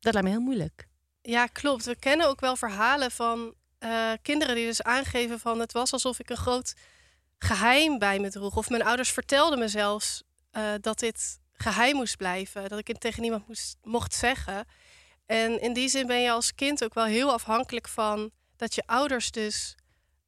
[0.00, 0.88] Dat lijkt me heel moeilijk.
[1.22, 1.84] Ja, klopt.
[1.84, 6.18] We kennen ook wel verhalen van eh, kinderen die dus aangeven van het was alsof
[6.18, 6.74] ik een groot
[7.38, 8.56] geheim bij me droeg.
[8.56, 12.68] Of mijn ouders vertelden me zelfs eh, dat dit geheim moest blijven.
[12.68, 14.64] Dat ik het tegen niemand moest, mocht zeggen.
[15.26, 18.82] En in die zin ben je als kind ook wel heel afhankelijk van dat je
[18.86, 19.76] ouders dus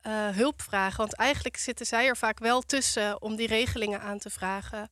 [0.00, 0.96] eh, hulp vragen.
[0.96, 4.90] Want eigenlijk zitten zij er vaak wel tussen om die regelingen aan te vragen.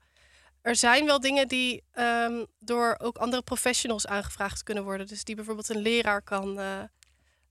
[0.62, 5.06] Er zijn wel dingen die ehm, door ook andere professionals aangevraagd kunnen worden.
[5.06, 6.78] Dus die bijvoorbeeld een leraar kan eh,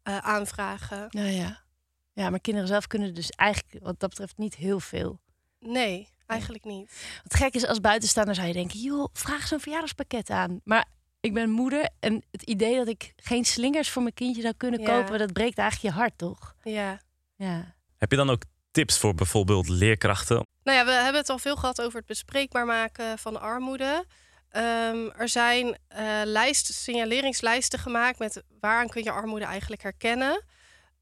[0.04, 1.08] eh, aanvragen.
[1.10, 1.66] Nou ja.
[2.14, 5.20] Ja, maar kinderen zelf kunnen dus eigenlijk wat dat betreft niet heel veel.
[5.60, 6.92] Nee, eigenlijk niet.
[7.24, 10.62] Wat gek is, als buitenstaander zou je denken: joh, vraag zo'n verjaardagspakket aan.
[10.64, 10.86] Maar
[11.20, 14.82] ik ben moeder en het idee dat ik geen slingers voor mijn kindje zou kunnen
[14.82, 14.86] Ja.
[14.86, 16.56] kopen, dat breekt eigenlijk je hart, toch?
[16.64, 17.02] Ja.
[17.36, 17.76] Ja.
[17.98, 20.46] Heb je dan ook tips voor bijvoorbeeld leerkrachten?
[20.64, 24.06] Nou ja, we hebben het al veel gehad over het bespreekbaar maken van armoede.
[24.50, 25.76] Ehm, er zijn uh,
[26.24, 30.44] lijst, signaleringslijsten gemaakt met waaraan kun je armoede eigenlijk herkennen.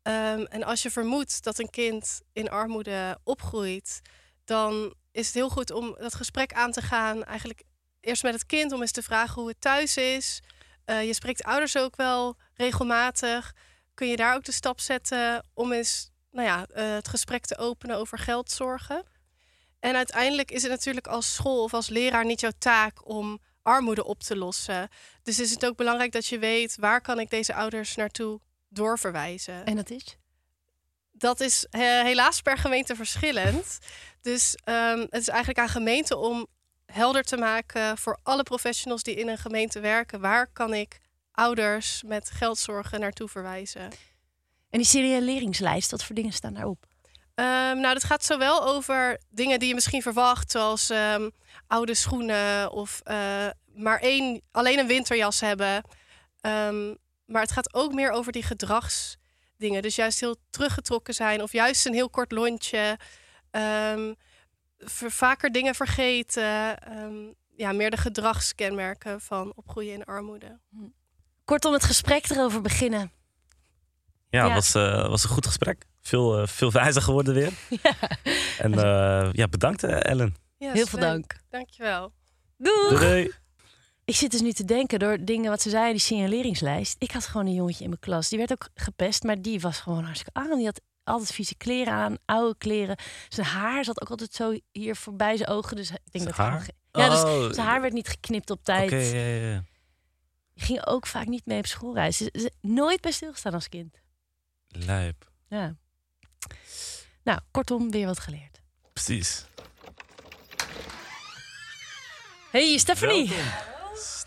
[0.01, 4.01] Ehm, en als je vermoedt dat een kind in armoede opgroeit,
[4.45, 7.23] dan is het heel goed om dat gesprek aan te gaan.
[7.23, 7.63] Eigenlijk
[7.99, 10.41] eerst met het kind om eens te vragen hoe het thuis is.
[10.85, 13.53] Uh, je spreekt ouders ook wel regelmatig.
[13.93, 17.57] Kun je daar ook de stap zetten om eens nou ja, uh, het gesprek te
[17.57, 19.03] openen over geldzorgen?
[19.79, 24.05] En uiteindelijk is het natuurlijk als school of als leraar niet jouw taak om armoede
[24.05, 24.89] op te lossen.
[25.23, 29.65] Dus is het ook belangrijk dat je weet waar kan ik deze ouders naartoe doorverwijzen.
[29.65, 30.17] En dat is?
[31.25, 33.79] Dat is helaas per gemeente verschillend.
[34.21, 36.47] Dus um, het is eigenlijk aan gemeenten om
[36.85, 40.19] helder te maken voor alle professionals die in een gemeente werken.
[40.19, 40.99] Waar kan ik
[41.31, 43.81] ouders met geldzorgen naartoe verwijzen?
[44.69, 46.85] En die signaleringslijst, wat voor dingen staan daarop?
[47.35, 51.31] Um, nou, dat gaat zowel over dingen die je misschien verwacht, zoals um,
[51.67, 55.75] oude schoenen of uh, maar één, alleen een winterjas hebben.
[56.41, 58.43] Um, maar het gaat ook meer over die
[59.55, 59.81] gedragsdingen.
[59.81, 62.97] Dus juist heel teruggetrokken zijn of juist een heel kort lontje.
[65.09, 66.77] vaker dingen vergeten.
[67.55, 70.59] ja, meer de gedragskenmerken van opgroeien in armoede.
[70.69, 70.87] Hm.
[71.45, 73.11] Kortom, het gesprek erover beginnen.
[74.29, 74.53] Ja, ja.
[74.53, 77.51] Was, uh, was een goed gesprek veel, uh, veel wijzer geworden weer.
[77.83, 77.93] Ja.
[78.57, 80.35] En uh, ja, bedankt Ellen.
[80.57, 81.35] Ja, Heel veel dank.
[81.49, 82.13] Dankjewel.
[82.57, 82.89] Doei.
[82.89, 83.31] Doei.
[84.05, 86.95] Ik zit dus nu te denken door dingen wat ze zeiden, die signaleringslijst.
[86.99, 88.29] Ik had gewoon een jongetje in mijn klas.
[88.29, 90.57] Die werd ook gepest, maar die was gewoon hartstikke aan.
[90.57, 92.97] Die had altijd vieze kleren aan, oude kleren.
[93.29, 95.75] Zijn haar zat ook altijd zo hier voorbij zijn ogen.
[95.75, 96.67] Dus ik denk dat haar?
[96.91, 97.51] Ja, dus Oh.
[97.53, 98.91] zijn haar werd niet geknipt op tijd.
[100.55, 102.17] Ging ook vaak niet mee op schoolreis.
[102.17, 103.97] Ze- ze- Nooit bij stilgestaan als kind.
[104.67, 105.31] Lijp.
[105.49, 105.75] Ja.
[107.23, 108.61] Nou, kortom, weer wat geleerd.
[108.93, 109.45] Precies.
[112.51, 113.27] Hey, Stephanie.
[113.29, 113.73] Welkom.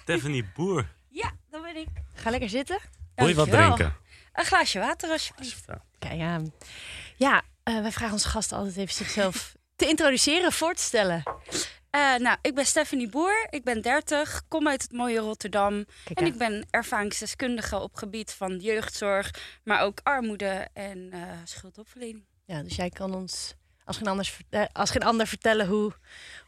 [0.09, 0.87] Stephanie Boer.
[1.09, 1.88] Ja, dat ben ik.
[2.14, 2.79] Ga lekker zitten.
[3.14, 3.75] Wil je wat Dankjewel.
[3.77, 3.97] drinken?
[4.33, 5.64] Een glaasje water alsjeblieft.
[5.99, 6.40] Kijk, ja,
[7.16, 11.23] ja eh, wij vragen onze gasten altijd even zichzelf te introduceren, voor te stellen.
[11.90, 15.85] Eh, nou, ik ben Stephanie Boer, ik ben 30, kom uit het mooie Rotterdam.
[16.05, 16.33] Kijk En aan.
[16.33, 19.31] ik ben ervaringsdeskundige op gebied van jeugdzorg,
[19.64, 22.25] maar ook armoede en eh schuldopverlening.
[22.44, 24.37] Ja, dus jij kan ons als geen, anders,
[24.73, 25.92] als geen ander vertellen hoe,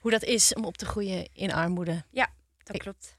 [0.00, 2.04] hoe dat is om op te groeien in armoede.
[2.62, 3.18] Dat Ik- klopt.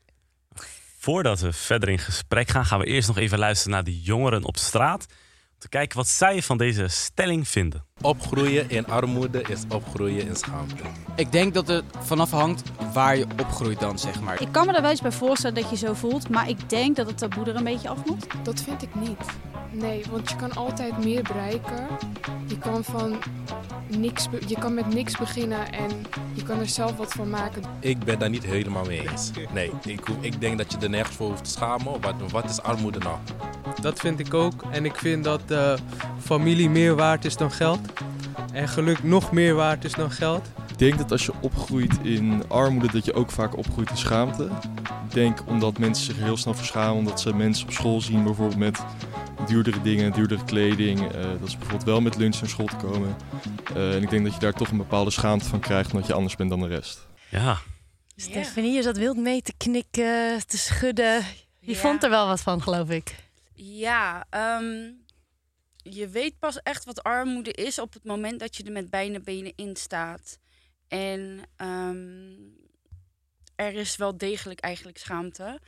[0.97, 4.43] Voordat we verder in gesprek gaan, gaan we eerst nog even luisteren naar die jongeren
[4.43, 5.05] op straat.
[5.09, 7.85] Om te kijken wat zij van deze stelling vinden.
[8.01, 10.83] Opgroeien in armoede is opgroeien in schaamte.
[11.15, 12.61] Ik denk dat het vanaf hangt
[12.93, 14.41] waar je opgroeit dan, zeg maar.
[14.41, 16.95] Ik kan me er wel eens bij voorstellen dat je zo voelt, maar ik denk
[16.95, 18.27] dat het taboe er een beetje af moet.
[18.43, 19.17] Dat vind ik niet.
[19.71, 21.87] Nee, want je kan altijd meer bereiken.
[22.47, 23.15] Je kan, van
[23.87, 25.89] niks be- je kan met niks beginnen en
[26.33, 27.63] je kan er zelf wat van maken.
[27.79, 29.31] Ik ben daar niet helemaal mee eens.
[29.53, 32.01] Nee, ik, ik denk dat je er nergens voor hoeft te schamen.
[32.01, 33.17] Wat, wat is armoede nou?
[33.81, 34.63] Dat vind ik ook.
[34.71, 35.73] En ik vind dat eh,
[36.21, 37.79] familie meer waard is dan geld.
[38.53, 40.47] En geluk nog meer waard is dan geld.
[40.71, 44.43] Ik denk dat als je opgroeit in armoede, dat je ook vaak opgroeit in schaamte.
[45.07, 48.57] Ik denk omdat mensen zich heel snel verschamen, omdat ze mensen op school zien bijvoorbeeld
[48.59, 48.79] met
[49.47, 50.99] duurdere dingen, duurdere kleding.
[50.99, 53.15] eh, dat ze bijvoorbeeld wel met lunch naar school te komen.
[53.75, 56.13] Eh, en ik denk dat je daar toch een bepaalde schaamte van krijgt, omdat je
[56.13, 57.07] anders bent dan de rest.
[57.29, 57.57] Ja,
[58.15, 61.21] Stephanie, je zat wild mee te knikken, te schudden.
[61.59, 61.77] Je Ja.
[61.77, 63.15] vond er wel wat van, geloof ik.
[63.53, 64.63] Ja, ehm,
[65.83, 69.19] je weet pas echt wat armoede is op het moment dat je er met beide
[69.19, 70.39] benen in staat.
[70.87, 72.33] En ehm,
[73.55, 75.59] er is wel degelijk eigenlijk schaamte.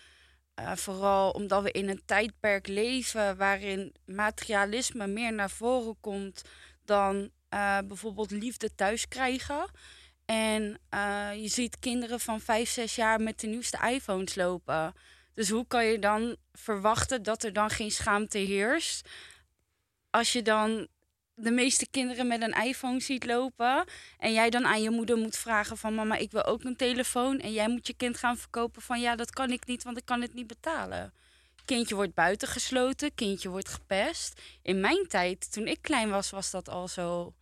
[0.54, 6.41] Eh, vooral omdat we in een tijdperk leven waarin materialisme meer naar voren komt
[6.86, 9.69] dan eh, bijvoorbeeld liefde thuis krijgen.
[10.26, 14.93] En eh, je ziet kinderen van 5, 6 jaar met de nieuwste iPhones lopen.
[15.34, 19.10] Dus hoe kan je dan verwachten dat er dan geen schaamte heerst?
[20.13, 20.88] Als je dan
[21.36, 23.86] de meeste kinderen met een iPhone ziet lopen
[24.17, 27.39] en jij dan aan je moeder moet vragen van mama, ik wil ook een telefoon
[27.39, 30.06] en jij moet je kind gaan verkopen van ja, dat kan ik niet, want ik
[30.06, 31.13] kan het niet betalen.
[31.65, 34.41] Kindje wordt buitengesloten, kindje wordt gepest.
[34.62, 37.34] In mijn tijd, toen ik klein was, was dat al zo.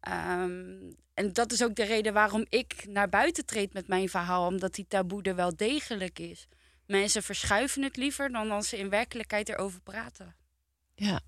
[0.00, 4.46] Ehm, en dat is ook de reden waarom ik naar buiten treed met mijn verhaal,
[4.46, 6.46] omdat die taboe er wel degelijk is.
[6.86, 10.36] Mensen verschuiven het liever dan als ze in werkelijkheid erover praten.
[10.94, 11.20] Ja.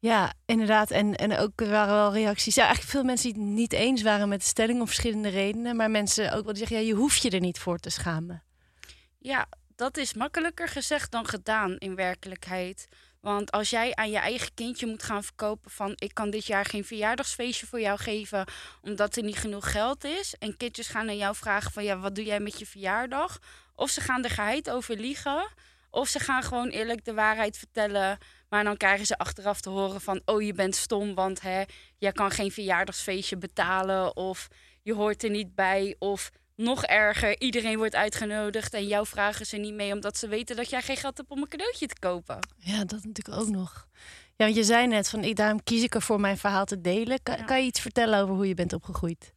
[0.00, 0.90] Ja, inderdaad.
[0.90, 2.54] En, en ook er waren wel reacties.
[2.54, 5.76] Ja, eigenlijk veel mensen die het niet eens waren met de stelling om verschillende redenen.
[5.76, 8.42] Maar mensen ook wel die zeggen, ja, je hoeft je er niet voor te schamen.
[9.18, 12.88] Ja, dat is makkelijker gezegd dan gedaan in werkelijkheid.
[13.20, 16.64] Want als jij aan je eigen kindje moet gaan verkopen van ik kan dit jaar
[16.64, 18.46] geen verjaardagsfeestje voor jou geven
[18.82, 20.34] omdat er niet genoeg geld is.
[20.38, 23.38] En kindjes gaan naar jou vragen van ja, wat doe jij met je verjaardag?
[23.74, 25.48] Of ze gaan er geheid over liegen.
[25.90, 28.18] Of ze gaan gewoon eerlijk de waarheid vertellen.
[28.48, 31.62] Maar dan krijgen ze achteraf te horen van oh je bent stom want hè,
[31.98, 34.16] jij kan geen verjaardagsfeestje betalen.
[34.16, 34.48] Of
[34.82, 35.96] je hoort er niet bij.
[35.98, 40.56] Of nog erger, iedereen wordt uitgenodigd en jou vragen ze niet mee omdat ze weten
[40.56, 42.38] dat jij geen geld hebt om een cadeautje te kopen.
[42.56, 43.86] Ja, dat natuurlijk ook nog.
[44.36, 47.22] Ja, want je zei net van, ik, daarom kies ik ervoor mijn verhaal te delen.
[47.22, 49.32] Kan, kan je iets vertellen over hoe je bent opgegroeid?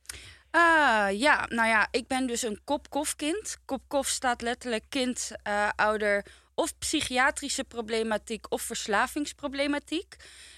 [0.52, 3.58] Ah, ja, nou ja, ik ben dus een kop-kof-kind.
[3.66, 6.26] Kop-kof staat letterlijk kind, eh, ouder
[6.62, 10.16] of psychiatrische problematiek of verslavingsproblematiek.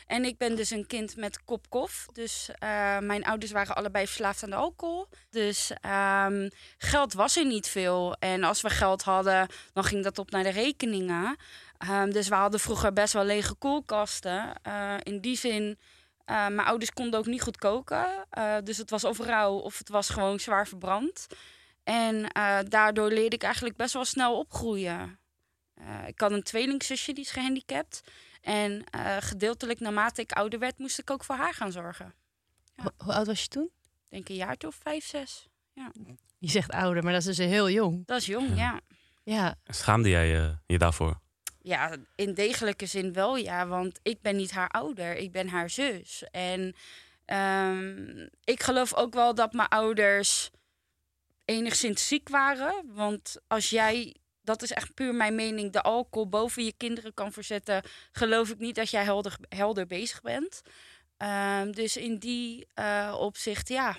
[0.07, 2.05] En ik ben dus een kind met kop-kof.
[2.13, 5.07] Dus eh, mijn ouders waren allebei verslaafd aan de alcohol.
[5.29, 8.15] Dus ehm, geld was er niet veel.
[8.19, 11.35] En als we geld hadden, dan ging dat op naar de rekeningen.
[11.77, 14.53] Ehm, dus we hadden vroeger best wel lege koelkasten.
[14.61, 15.79] Eh, in die zin,
[16.25, 18.07] eh, mijn ouders konden ook niet goed koken.
[18.63, 21.27] dus het was of rauw of het was gewoon zwaar verbrand.
[21.83, 22.25] En
[22.69, 25.21] daardoor leerde ik eigenlijk best wel snel opgroeien.
[26.07, 28.03] Ik had een tweelingzusje die is gehandicapt.
[28.41, 32.13] En uh, gedeeltelijk naarmate ik ouder werd, moest ik ook voor haar gaan zorgen.
[32.75, 32.91] Ja.
[32.97, 33.69] Hoe oud was je toen?
[33.83, 35.47] Ik denk een jaar of vijf, zes.
[35.73, 35.91] Ja.
[36.37, 38.05] Je zegt ouder, maar dat is dus heel jong.
[38.05, 38.79] Dat is jong, ja.
[39.23, 39.55] ja.
[39.65, 41.19] Schaamde jij je, je daarvoor?
[41.61, 43.67] Ja, in degelijke zin wel, ja.
[43.67, 46.23] Want ik ben niet haar ouder, ik ben haar zus.
[46.31, 46.75] En
[47.25, 50.51] um, ik geloof ook wel dat mijn ouders
[51.45, 52.83] enigszins ziek waren.
[52.93, 57.31] Want als jij dat is echt puur mijn mening, de alcohol boven je kinderen kan
[57.31, 60.61] verzetten, geloof ik niet dat jij helder, helder bezig bent.
[61.17, 63.97] Um, dus in die uh, opzicht, ja,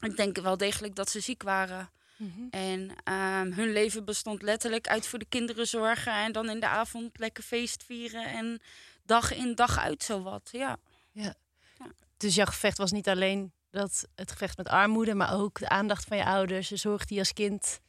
[0.00, 1.90] ik denk wel degelijk dat ze ziek waren.
[2.16, 2.48] Mm -hmm.
[2.50, 2.80] En
[3.14, 7.18] um, hun leven bestond letterlijk uit voor de kinderen zorgen en dan in de avond
[7.18, 8.60] lekker feest vieren en
[9.04, 10.48] dag in dag uit zowat.
[10.52, 10.76] Ja.
[11.12, 11.34] ja.
[11.78, 11.86] ja.
[12.16, 16.04] Dus jouw gevecht was niet alleen dat het gevecht met armoede, maar ook de aandacht
[16.04, 17.80] van je ouders, de zorg die je als kind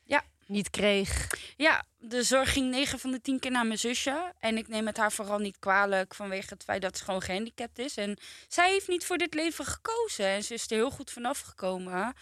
[0.47, 1.27] niet kreeg.
[1.57, 4.33] Ja, de zorg ging 9 van de 10 keer naar mijn zusje.
[4.39, 7.79] En ik neem het haar vooral niet kwalijk vanwege het feit dat ze gewoon gehandicapt
[7.79, 7.97] is.
[7.97, 10.25] En zij heeft niet voor dit leven gekozen.
[10.25, 12.13] En ze is er heel goed vanaf gekomen.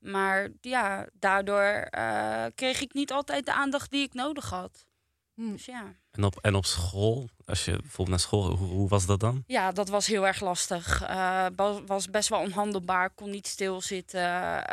[0.00, 4.86] Maar ja, daardoor uh, kreeg ik niet altijd de aandacht die ik nodig had.
[5.34, 5.52] Hm.
[5.52, 5.94] Dus ja.
[6.10, 9.44] En op, en op school, als je bijvoorbeeld naar school, hoe, hoe was dat dan?
[9.46, 11.02] Ja, dat was heel erg lastig.
[11.02, 11.46] Uh,
[11.86, 14.24] was best wel onhandelbaar, kon niet stilzitten.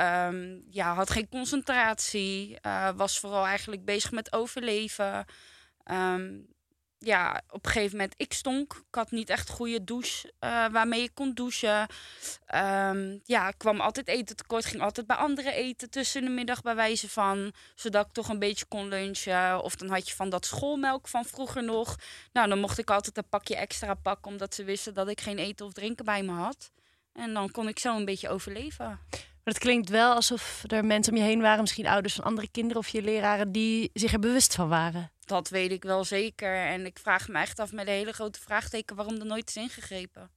[0.05, 2.57] Um, ja, had geen concentratie.
[2.61, 5.25] Uh, was vooral eigenlijk bezig met overleven.
[5.91, 6.47] Um,
[7.03, 8.73] ja, op een gegeven moment, ik stonk.
[8.73, 11.87] Ik had niet echt goede douche uh, waarmee je kon douchen.
[12.55, 14.65] Um, ja, ik kwam altijd eten tekort.
[14.65, 17.53] Ging altijd bij anderen eten tussen de middag bij wijze van.
[17.75, 19.63] Zodat ik toch een beetje kon lunchen.
[19.63, 21.95] Of dan had je van dat schoolmelk van vroeger nog.
[22.33, 24.31] Nou, dan mocht ik altijd een pakje extra pakken.
[24.31, 26.71] Omdat ze wisten dat ik geen eten of drinken bij me had.
[27.13, 28.99] En dan kon ik zo een beetje overleven.
[29.51, 32.47] Maar het klinkt wel alsof er mensen om je heen waren, misschien ouders van andere
[32.51, 35.11] kinderen of je leraren, die zich er bewust van waren.
[35.25, 36.55] Dat weet ik wel zeker.
[36.55, 39.55] En ik vraag me echt af met een hele grote vraagteken waarom er nooit is
[39.55, 40.29] ingegrepen.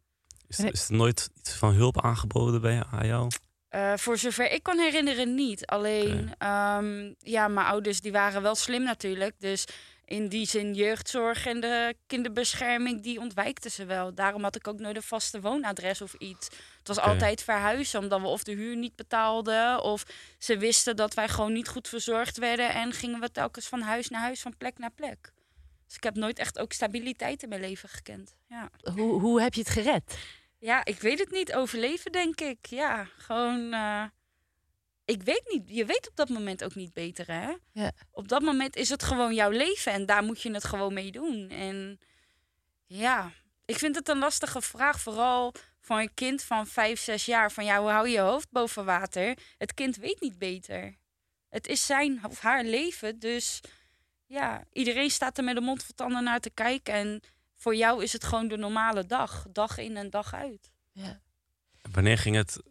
[0.47, 3.31] Is, is er nooit iets van hulp aangeboden bij jou?
[3.71, 5.67] Uh, voor zover ik kan herinneren niet.
[5.67, 6.79] Alleen, okay.
[6.79, 9.35] um, ja, mijn ouders die waren wel slim natuurlijk.
[9.39, 9.65] Dus
[10.05, 14.15] in die zin jeugdzorg en de kinderbescherming, die ontwijkten ze wel.
[14.15, 16.49] Daarom had ik ook nooit een vaste woonadres of iets.
[16.79, 17.11] Het was okay.
[17.11, 19.83] altijd verhuizen, omdat we of de huur niet betaalden...
[19.83, 20.05] of
[20.39, 22.75] ze wisten dat wij gewoon niet goed verzorgd werden...
[22.75, 25.33] en gingen we telkens van huis naar huis, van plek naar plek.
[25.87, 28.35] Dus ik heb nooit echt ook stabiliteit in mijn leven gekend.
[28.49, 28.71] Ja.
[28.95, 30.19] Hoe, hoe heb je het gered?
[30.59, 31.55] Ja, ik weet het niet.
[31.55, 32.67] Overleven, denk ik.
[32.67, 33.75] Ja, gewoon...
[33.75, 34.05] Uh,
[35.05, 37.53] ik weet niet, je weet op dat moment ook niet beter, hè?
[37.73, 37.93] Ja.
[38.11, 41.11] Op dat moment is het gewoon jouw leven en daar moet je het gewoon mee
[41.11, 41.49] doen.
[41.49, 41.99] En
[42.87, 43.33] ja,
[43.65, 47.53] ik vind het een lastige vraag, vooral voor een kind van vijf, zes jaar.
[47.53, 49.39] Van ja, hoe hou je je hoofd boven water?
[49.59, 50.97] Het kind weet niet beter.
[51.49, 53.61] Het is zijn of haar leven, dus
[54.27, 56.95] ja, iedereen staat er met de mond vol tanden naar te kijken.
[56.95, 57.21] En
[57.55, 60.73] voor jou is het gewoon de normale dag, dag in en dag uit.
[60.93, 61.21] Ja.
[61.93, 62.63] Wanneer ging het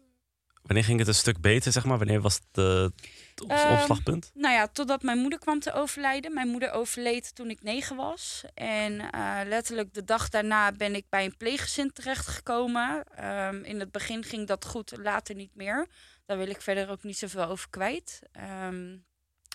[0.64, 1.98] Wanneer ging het een stuk beter, zeg maar?
[1.98, 4.30] Wanneer was het uh, het op Um, opslagpunt?
[4.34, 6.34] Nou ja, totdat mijn moeder kwam te overlijden.
[6.34, 8.44] Mijn moeder overleed toen ik negen was.
[8.54, 13.04] En uh, letterlijk de dag daarna ben ik bij een pleeggezin terechtgekomen.
[13.24, 15.86] Um, in het begin ging dat goed, later niet meer.
[16.26, 18.20] Daar wil ik verder ook niet zoveel over kwijt.
[18.66, 19.04] Um,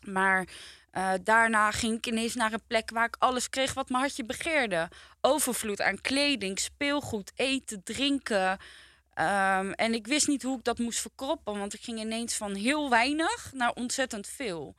[0.04, 0.48] maar
[0.94, 4.26] uh, daarna ging ik ineens naar een plek waar ik alles kreeg wat mijn hartje
[4.26, 4.90] begeerde.
[5.22, 8.60] Overvloed aan kleding, speelgoed, eten, drinken...
[9.20, 12.54] Um, en ik wist niet hoe ik dat moest verkroppen, want ik ging ineens van
[12.54, 14.76] heel weinig naar ontzettend veel.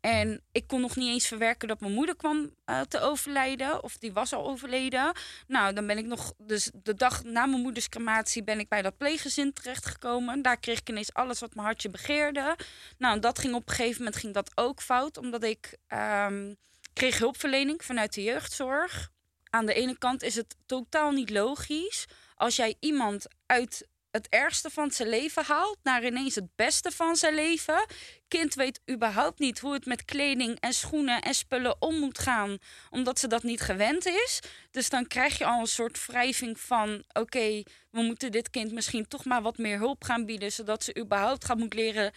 [0.00, 3.82] En ik kon nog niet eens verwerken dat mijn moeder kwam eh, te overlijden.
[3.82, 5.12] Of die was al overleden.
[5.46, 6.32] Nou, dan ben ik nog...
[6.38, 10.42] Dus de dag na mijn moeders crematie ben ik bij dat pleeggezin terechtgekomen.
[10.42, 12.56] Daar kreeg ik ineens alles wat mijn hartje begeerde.
[12.98, 15.16] Nou, dat ging op een gegeven moment ging dat ook fout.
[15.18, 16.54] Omdat ik ehm,
[16.92, 19.10] kreeg hulpverlening vanuit de jeugdzorg.
[19.50, 22.06] Aan de ene kant is het totaal niet logisch...
[22.40, 27.16] als jij iemand uit het ergste van zijn leven haalt naar ineens het beste van
[27.16, 27.86] zijn leven.
[28.28, 32.58] Kind weet überhaupt niet hoe het met kleding en schoenen en spullen om moet gaan,
[32.90, 34.40] omdat ze dat niet gewend is.
[34.70, 39.08] Dus dan krijg je al een soort wrijving van: oké, we moeten dit kind misschien
[39.08, 42.12] toch maar wat meer hulp gaan bieden, zodat ze überhaupt gaat moet leren.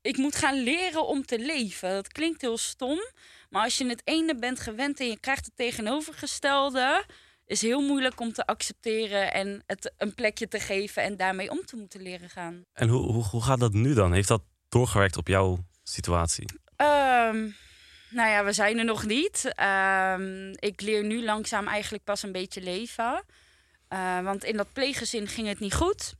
[0.00, 1.90] Ik moet gaan leren om te leven.
[1.90, 2.98] Dat klinkt heel stom,
[3.50, 7.04] maar als je het ene bent gewend en je krijgt het tegenovergestelde,
[7.46, 11.64] is heel moeilijk om te accepteren en het een plekje te geven en daarmee om
[11.64, 12.64] te moeten leren gaan.
[12.72, 14.12] En hoe, hoe, hoe gaat dat nu dan?
[14.12, 16.44] Heeft dat doorgewerkt op jouw situatie?
[16.76, 17.48] Ehm,
[18.10, 19.52] nou ja, we zijn er nog niet.
[19.54, 23.24] Ehm, ik leer nu langzaam eigenlijk pas een beetje leven.
[23.88, 26.14] Uh, want in dat pleeggezin ging het niet goed.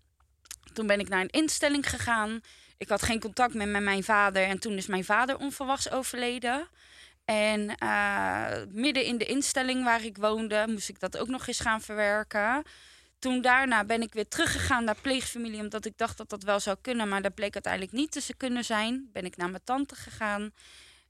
[0.73, 2.41] Toen ben ik naar een instelling gegaan.
[2.79, 6.69] Ik had geen contact meer met mijn vader en toen is mijn vader onverwachts overleden.
[7.25, 11.61] En uh, midden in de instelling waar ik woonde, moest ik dat ook nog eens
[11.61, 12.63] gaan verwerken.
[13.19, 16.77] Toen daarna ben ik weer teruggegaan naar pleegfamilie, omdat ik dacht dat dat wel zou
[16.81, 17.09] kunnen.
[17.09, 19.09] Maar dat bleek uiteindelijk niet te kunnen zijn.
[19.13, 20.53] Ben ik naar mijn tante gegaan.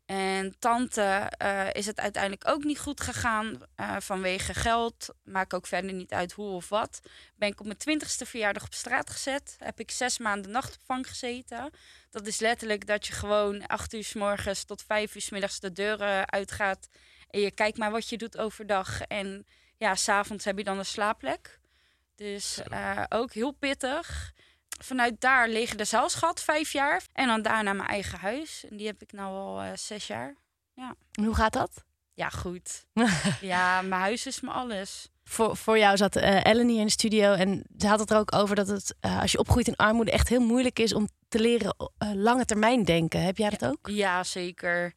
[0.07, 5.14] En tante uh, is het uiteindelijk ook niet goed gegaan uh, vanwege geld.
[5.23, 7.01] Maakt ook verder niet uit hoe of wat.
[7.35, 9.57] Ben ik op mijn twintigste verjaardag op straat gezet.
[9.59, 11.71] Heb ik zes maanden nachtopvang gezeten.
[12.11, 15.61] Dat is letterlijk dat je gewoon acht uur s morgens tot vijf uur s middags
[15.61, 16.88] de deuren uitgaat.
[17.31, 19.01] En je kijkt maar wat je doet overdag.
[19.01, 21.59] En ja, s'avonds heb je dan een slaapplek.
[22.17, 24.33] Dus uh, ook heel pittig
[24.83, 27.03] vanuit daar de zelfs gehad, vijf jaar.
[27.13, 28.65] En dan daarna mijn eigen huis.
[28.71, 30.35] En die heb ik nu al uh, zes jaar.
[30.73, 30.95] Ja.
[31.13, 31.85] En hoe gaat dat?
[32.15, 32.85] Ja, goed.
[33.41, 35.09] ja, mijn huis is me alles.
[35.25, 38.19] Voor, voor jou zat uh, Ellen hier in de studio en ze had het er
[38.19, 41.09] ook over dat het uh, als je opgroeit in armoede echt heel moeilijk is om
[41.29, 41.77] te leren
[42.15, 43.23] lange termijn denken.
[43.23, 43.89] Heb jij dat ook?
[43.89, 44.95] Ja, zeker.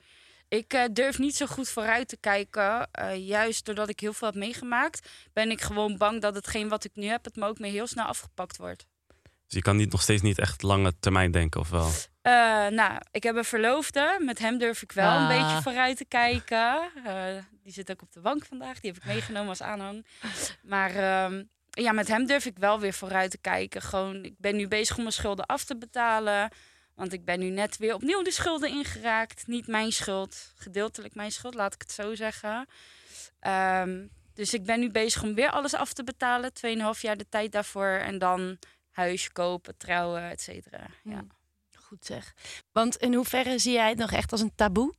[0.48, 2.90] Ik durf niet zo goed vooruit te kijken.
[3.18, 6.96] juist doordat ik heel veel heb meegemaakt, ben ik gewoon bang dat hetgeen wat ik
[6.96, 8.86] nu heb, het me ook mee heel snel afgepakt wordt.
[9.48, 11.88] Dus je kan niet, nog steeds niet echt lange termijn denken, of wel?
[11.88, 14.18] Uh, nou, ik heb een verloofde.
[14.20, 16.92] Met hem durf ik wel een beetje vooruit te kijken.
[17.06, 17.14] Uh,
[17.64, 18.80] die zit ook op de bank vandaag.
[18.80, 20.06] Die heb ik meegenomen als aanhang.
[20.64, 23.82] Maar uh, ja, met hem durf ik wel weer vooruit te kijken.
[23.82, 26.50] Gewoon, ik ben nu bezig om mijn schulden af te betalen.
[26.96, 29.48] Want ik ben nu net weer opnieuw de schulden ingeraakt.
[29.48, 32.68] Niet mijn schuld, gedeeltelijk mijn schuld, laat ik het zo zeggen.
[33.48, 36.54] Um, dus ik ben nu bezig om weer alles af te betalen.
[36.54, 37.88] Tweeënhalf jaar de tijd daarvoor.
[37.88, 38.58] En dan
[38.98, 40.88] huis kopen, trouwen, et cetera.
[41.04, 41.12] Ja.
[41.12, 41.28] Hmm.
[41.76, 42.34] Goed zeg.
[42.72, 44.94] Want in hoeverre zie jij het nog echt als een taboe?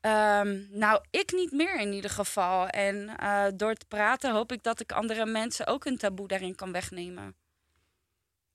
[0.00, 2.68] Um, nou, ik niet meer in ieder geval.
[2.68, 6.54] En uh, door te praten hoop ik dat ik andere mensen ook een taboe daarin
[6.54, 7.36] kan wegnemen.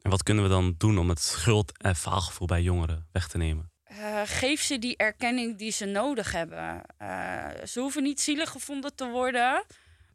[0.02, 3.38] En wat kunnen we dan doen om het schuld- en faalgevoel bij jongeren weg te
[3.38, 3.72] nemen?
[3.92, 6.82] Uh, geef ze die erkenning die ze nodig hebben.
[7.02, 9.64] Uh, ze hoeven niet zielig gevonden te worden.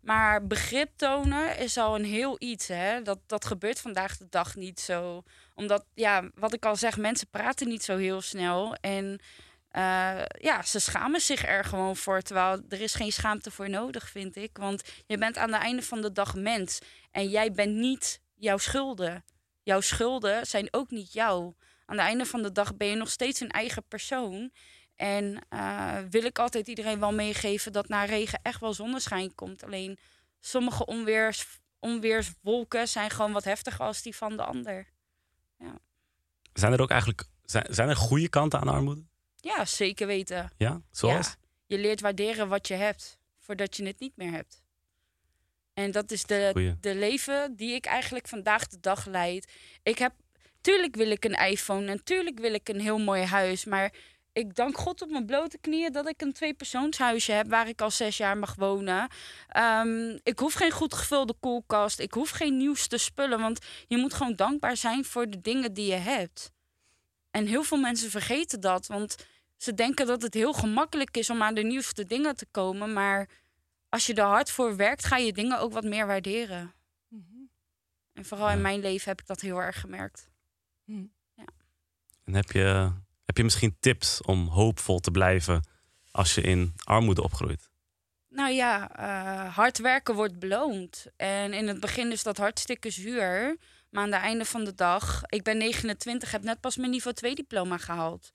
[0.05, 2.69] Maar begrip tonen is al een heel iets.
[2.69, 3.03] Hè?
[3.03, 5.23] Dat, dat gebeurt vandaag de dag niet zo.
[5.55, 8.75] Omdat, ja, wat ik al zeg, mensen praten niet zo heel snel.
[8.75, 9.21] En
[9.77, 12.21] uh, ja, ze schamen zich er gewoon voor.
[12.21, 14.57] Terwijl er is geen schaamte voor nodig, vind ik.
[14.57, 16.79] Want je bent aan het einde van de dag mens.
[17.11, 19.25] En jij bent niet jouw schulden.
[19.63, 21.55] Jouw schulden zijn ook niet jou.
[21.87, 24.51] Aan het einde van de dag ben je nog steeds een eigen persoon.
[24.97, 29.65] En uh, wil ik altijd iedereen wel meegeven dat na regen echt wel zonneschijn komt.
[29.65, 29.99] Alleen
[30.41, 34.87] sommige onweers, onweerswolken zijn gewoon wat heftiger als die van de ander.
[35.59, 35.79] Ja.
[36.53, 39.05] Zijn er ook eigenlijk zijn, zijn er goede kanten aan armoede?
[39.37, 40.51] Ja, zeker weten.
[40.57, 41.27] Ja, zoals?
[41.27, 41.35] Ja,
[41.67, 44.63] je leert waarderen wat je hebt, voordat je het niet meer hebt.
[45.75, 49.53] En dat is de, de leven die ik eigenlijk vandaag de dag leid.
[49.83, 50.13] Ik heb,
[50.61, 53.93] tuurlijk wil ik een iPhone en tuurlijk wil ik een heel mooi huis, maar
[54.35, 57.91] ik dank God op mijn blote knieën dat ik een tweepersoonshuisje heb waar ik al
[57.91, 59.09] zes jaar mag wonen.
[59.57, 61.99] Um, ik hoef geen goed gevulde koelkast.
[61.99, 63.41] Ik hoef geen nieuwste spullen.
[63.41, 66.53] Want je moet gewoon dankbaar zijn voor de dingen die je hebt.
[67.31, 68.87] En heel veel mensen vergeten dat.
[68.87, 69.17] Want
[69.57, 72.93] ze denken dat het heel gemakkelijk is om aan de nieuwste dingen te komen.
[72.93, 73.29] Maar
[73.89, 76.75] als je er hard voor werkt, ga je dingen ook wat meer waarderen.
[77.09, 77.51] Mm -hmm.
[78.13, 80.29] En vooral in mijn leven heb ik dat heel erg gemerkt.
[80.85, 81.13] Mm.
[81.35, 81.45] Ja.
[82.25, 82.93] En heb je
[83.25, 85.69] heb je misschien tips om hoopvol te blijven
[86.11, 87.71] als je in armoede opgroeit?
[88.29, 91.07] Nou ja, uh, hard werken wordt beloond.
[91.17, 93.57] En in het begin is dat hartstikke zuur.
[93.91, 97.17] Maar aan het einde van de dag, ik ben 29, heb net pas mijn niveau
[97.17, 98.33] 2 diploma gehaald.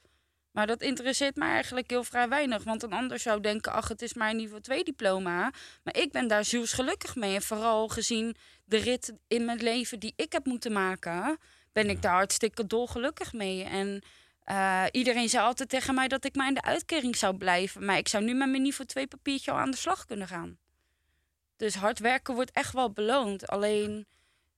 [0.52, 2.64] Maar dat interesseert mij eigenlijk heel vrij weinig.
[2.64, 5.52] Want een ander zou denken, ach, het is maar een niveau 2 diploma.
[5.84, 7.36] Maar ik ben daar zielsgelukkig mee.
[7.36, 8.36] En vooral gezien
[8.66, 11.38] de rit in mijn leven die ik heb moeten maken...
[11.72, 13.64] ben ik daar hartstikke dolgelukkig mee.
[13.64, 14.02] En
[14.50, 17.86] eh, iedereen zei altijd tegen mij dat ik maar in de uitkering zou blijven.
[17.86, 20.58] Maar ik zou nu met mijn niveau 2 papiertje al aan de slag kunnen gaan.
[21.56, 23.48] Dus hard werken wordt echt wel beloond.
[23.48, 24.08] Alleen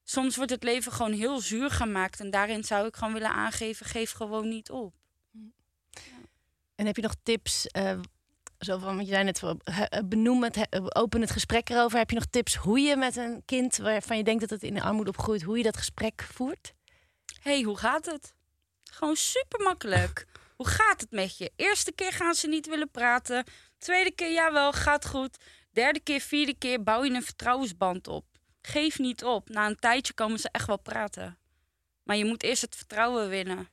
[0.04, 2.20] soms wordt het leven gewoon heel zuur gemaakt.
[2.20, 4.94] En daarin zou ik gewoon willen aangeven: geef gewoon niet op.
[6.76, 7.68] En heb je nog tips?
[7.68, 8.00] eh,
[8.60, 11.98] zo van, want je zei net, eh, benoem het, open het gesprek erover.
[11.98, 14.74] Heb je nog tips hoe je met een kind waarvan je denkt dat het in
[14.74, 16.74] de armoede opgroeit, hoe je dat gesprek voert?
[17.42, 18.34] hey, hoe gaat het?
[18.92, 20.26] Gewoon super makkelijk.
[20.56, 21.52] hoe gaat het met je?
[21.56, 23.44] Eerste keer gaan ze niet willen praten.
[23.78, 25.38] Tweede keer, jawel, gaat goed.
[25.72, 28.26] Derde keer, vierde keer bouw je een vertrouwensband op.
[28.62, 29.50] Geef niet op.
[29.50, 31.38] Na een tijdje komen ze echt wel praten.
[32.04, 33.70] Maar je moet eerst het vertrouwen winnen.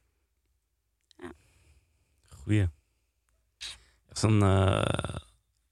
[2.29, 2.69] Goeie.
[4.07, 5.17] Dat is een, eh,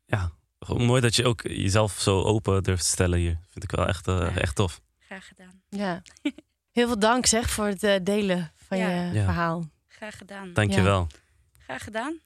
[0.07, 3.39] ja, gewoon mooi dat je ook jezelf zo open durft te stellen hier.
[3.49, 4.81] Vind ik wel echt, eh, echt tof.
[4.99, 5.63] Graag gedaan.
[5.69, 6.03] Ja.
[6.73, 8.89] Heel veel dank zeg voor het eh, delen van Ja.
[8.89, 9.25] je Ja.
[9.25, 9.65] verhaal.
[9.89, 10.53] Graag gedaan.
[10.53, 11.07] Dankjewel.
[11.65, 12.21] Graag gedaan.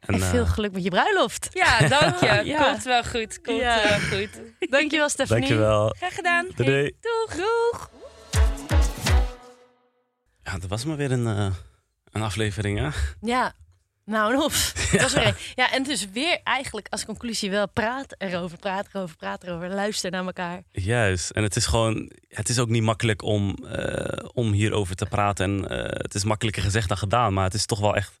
[0.00, 1.48] En, En, veel eh, geluk met je bruiloft.
[1.52, 2.26] Ja, dank je.
[2.44, 2.70] Ja.
[2.70, 3.40] Komt wel goed.
[3.40, 3.82] Komt Ja.
[3.82, 4.40] wel goed.
[4.70, 5.40] Dankjewel Stephanie.
[5.42, 5.88] Dankjewel.
[5.98, 6.46] Graag gedaan.
[6.56, 6.96] Doei, doei.
[7.00, 7.36] Doeg.
[7.36, 7.90] Doeg.
[10.42, 11.54] Ja, dat was maar weer een, eh,
[12.12, 12.88] een aflevering, hè?
[13.20, 13.52] Ja,
[14.06, 14.72] nou en of.
[15.00, 15.34] Dat een.
[15.54, 19.68] Ja, en dus weer eigenlijk als conclusie wel praat erover, praat erover, praat erover.
[19.68, 20.62] Luister naar elkaar.
[20.70, 21.30] Juist.
[21.30, 25.44] En het is gewoon, het is ook niet makkelijk om, eh, om hierover te praten.
[25.44, 28.20] En eh, het is makkelijker gezegd dan gedaan, maar het is toch wel echt,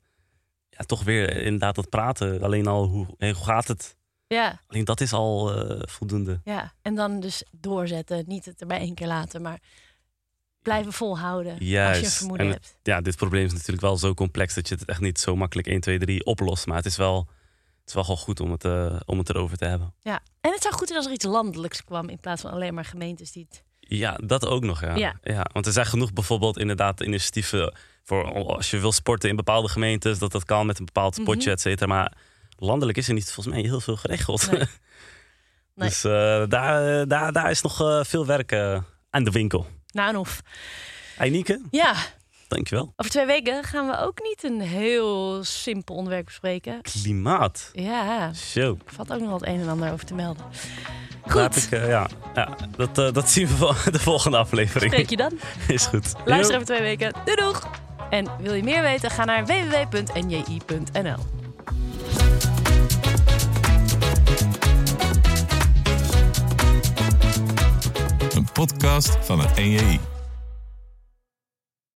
[0.68, 2.42] ja, toch weer inderdaad dat praten.
[2.42, 3.96] Alleen al, hoe, hey, hoe gaat het?
[4.28, 6.40] Ja, Alleen dat is al eh, voldoende.
[6.44, 6.72] ja.
[6.82, 8.24] En dan dus doorzetten.
[8.26, 9.58] Niet het er bij één keer laten, maar
[10.66, 11.52] blijven volhouden.
[11.52, 12.16] Als je een Juist.
[12.16, 12.78] vermoeden En hebt.
[12.82, 15.68] ja, dit probleem is natuurlijk wel zo complex dat je het echt niet zo makkelijk
[15.68, 16.66] 1, 2, 3 oplost.
[16.66, 17.18] Maar het is wel,
[17.80, 19.94] het is wel gewoon goed om het, eh, om het erover te hebben.
[20.00, 20.20] Ja.
[20.40, 22.84] En het zou goed zijn als er iets landelijks kwam in plaats van alleen maar
[22.84, 23.64] gemeentes die het.
[23.80, 25.18] Ja, dat ook nog, ja.
[25.22, 25.46] Ja.
[25.52, 30.18] Want er zijn genoeg bijvoorbeeld inderdaad initiatieven voor als je wil sporten in bepaalde gemeentes,
[30.18, 31.48] dat dat kan met een bepaald Mhm.
[31.48, 31.86] et cetera.
[31.86, 32.12] Maar
[32.58, 34.50] landelijk is er niet volgens mij heel veel geregeld.
[34.50, 34.62] Nee.
[35.74, 35.88] Nee.
[35.88, 38.52] dus eh, daar, eh, daar, daar is nog veel werk
[39.10, 39.66] aan de winkel.
[39.96, 40.40] Nou en of.
[41.16, 41.94] Hey Nieke, Ja,
[42.48, 42.92] dankjewel.
[42.96, 46.82] over twee weken gaan we ook niet een heel simpel onderwerp bespreken.
[46.82, 47.70] Klimaat.
[47.72, 48.78] Ja, Zo.
[48.86, 50.44] valt ook nog het een en ander over te melden.
[51.26, 54.92] Goed, ik, eh, ja, ja dat, eh, dat zien we wel de volgende aflevering.
[54.92, 55.38] spreek je dan.
[55.68, 56.12] Is goed.
[56.24, 57.12] Luister over twee weken.
[57.24, 57.68] Doei doeg!
[58.10, 59.10] En wil je meer weten?
[59.10, 61.16] Ga naar www.nji.nl.
[68.56, 70.15] podcast van het NJI.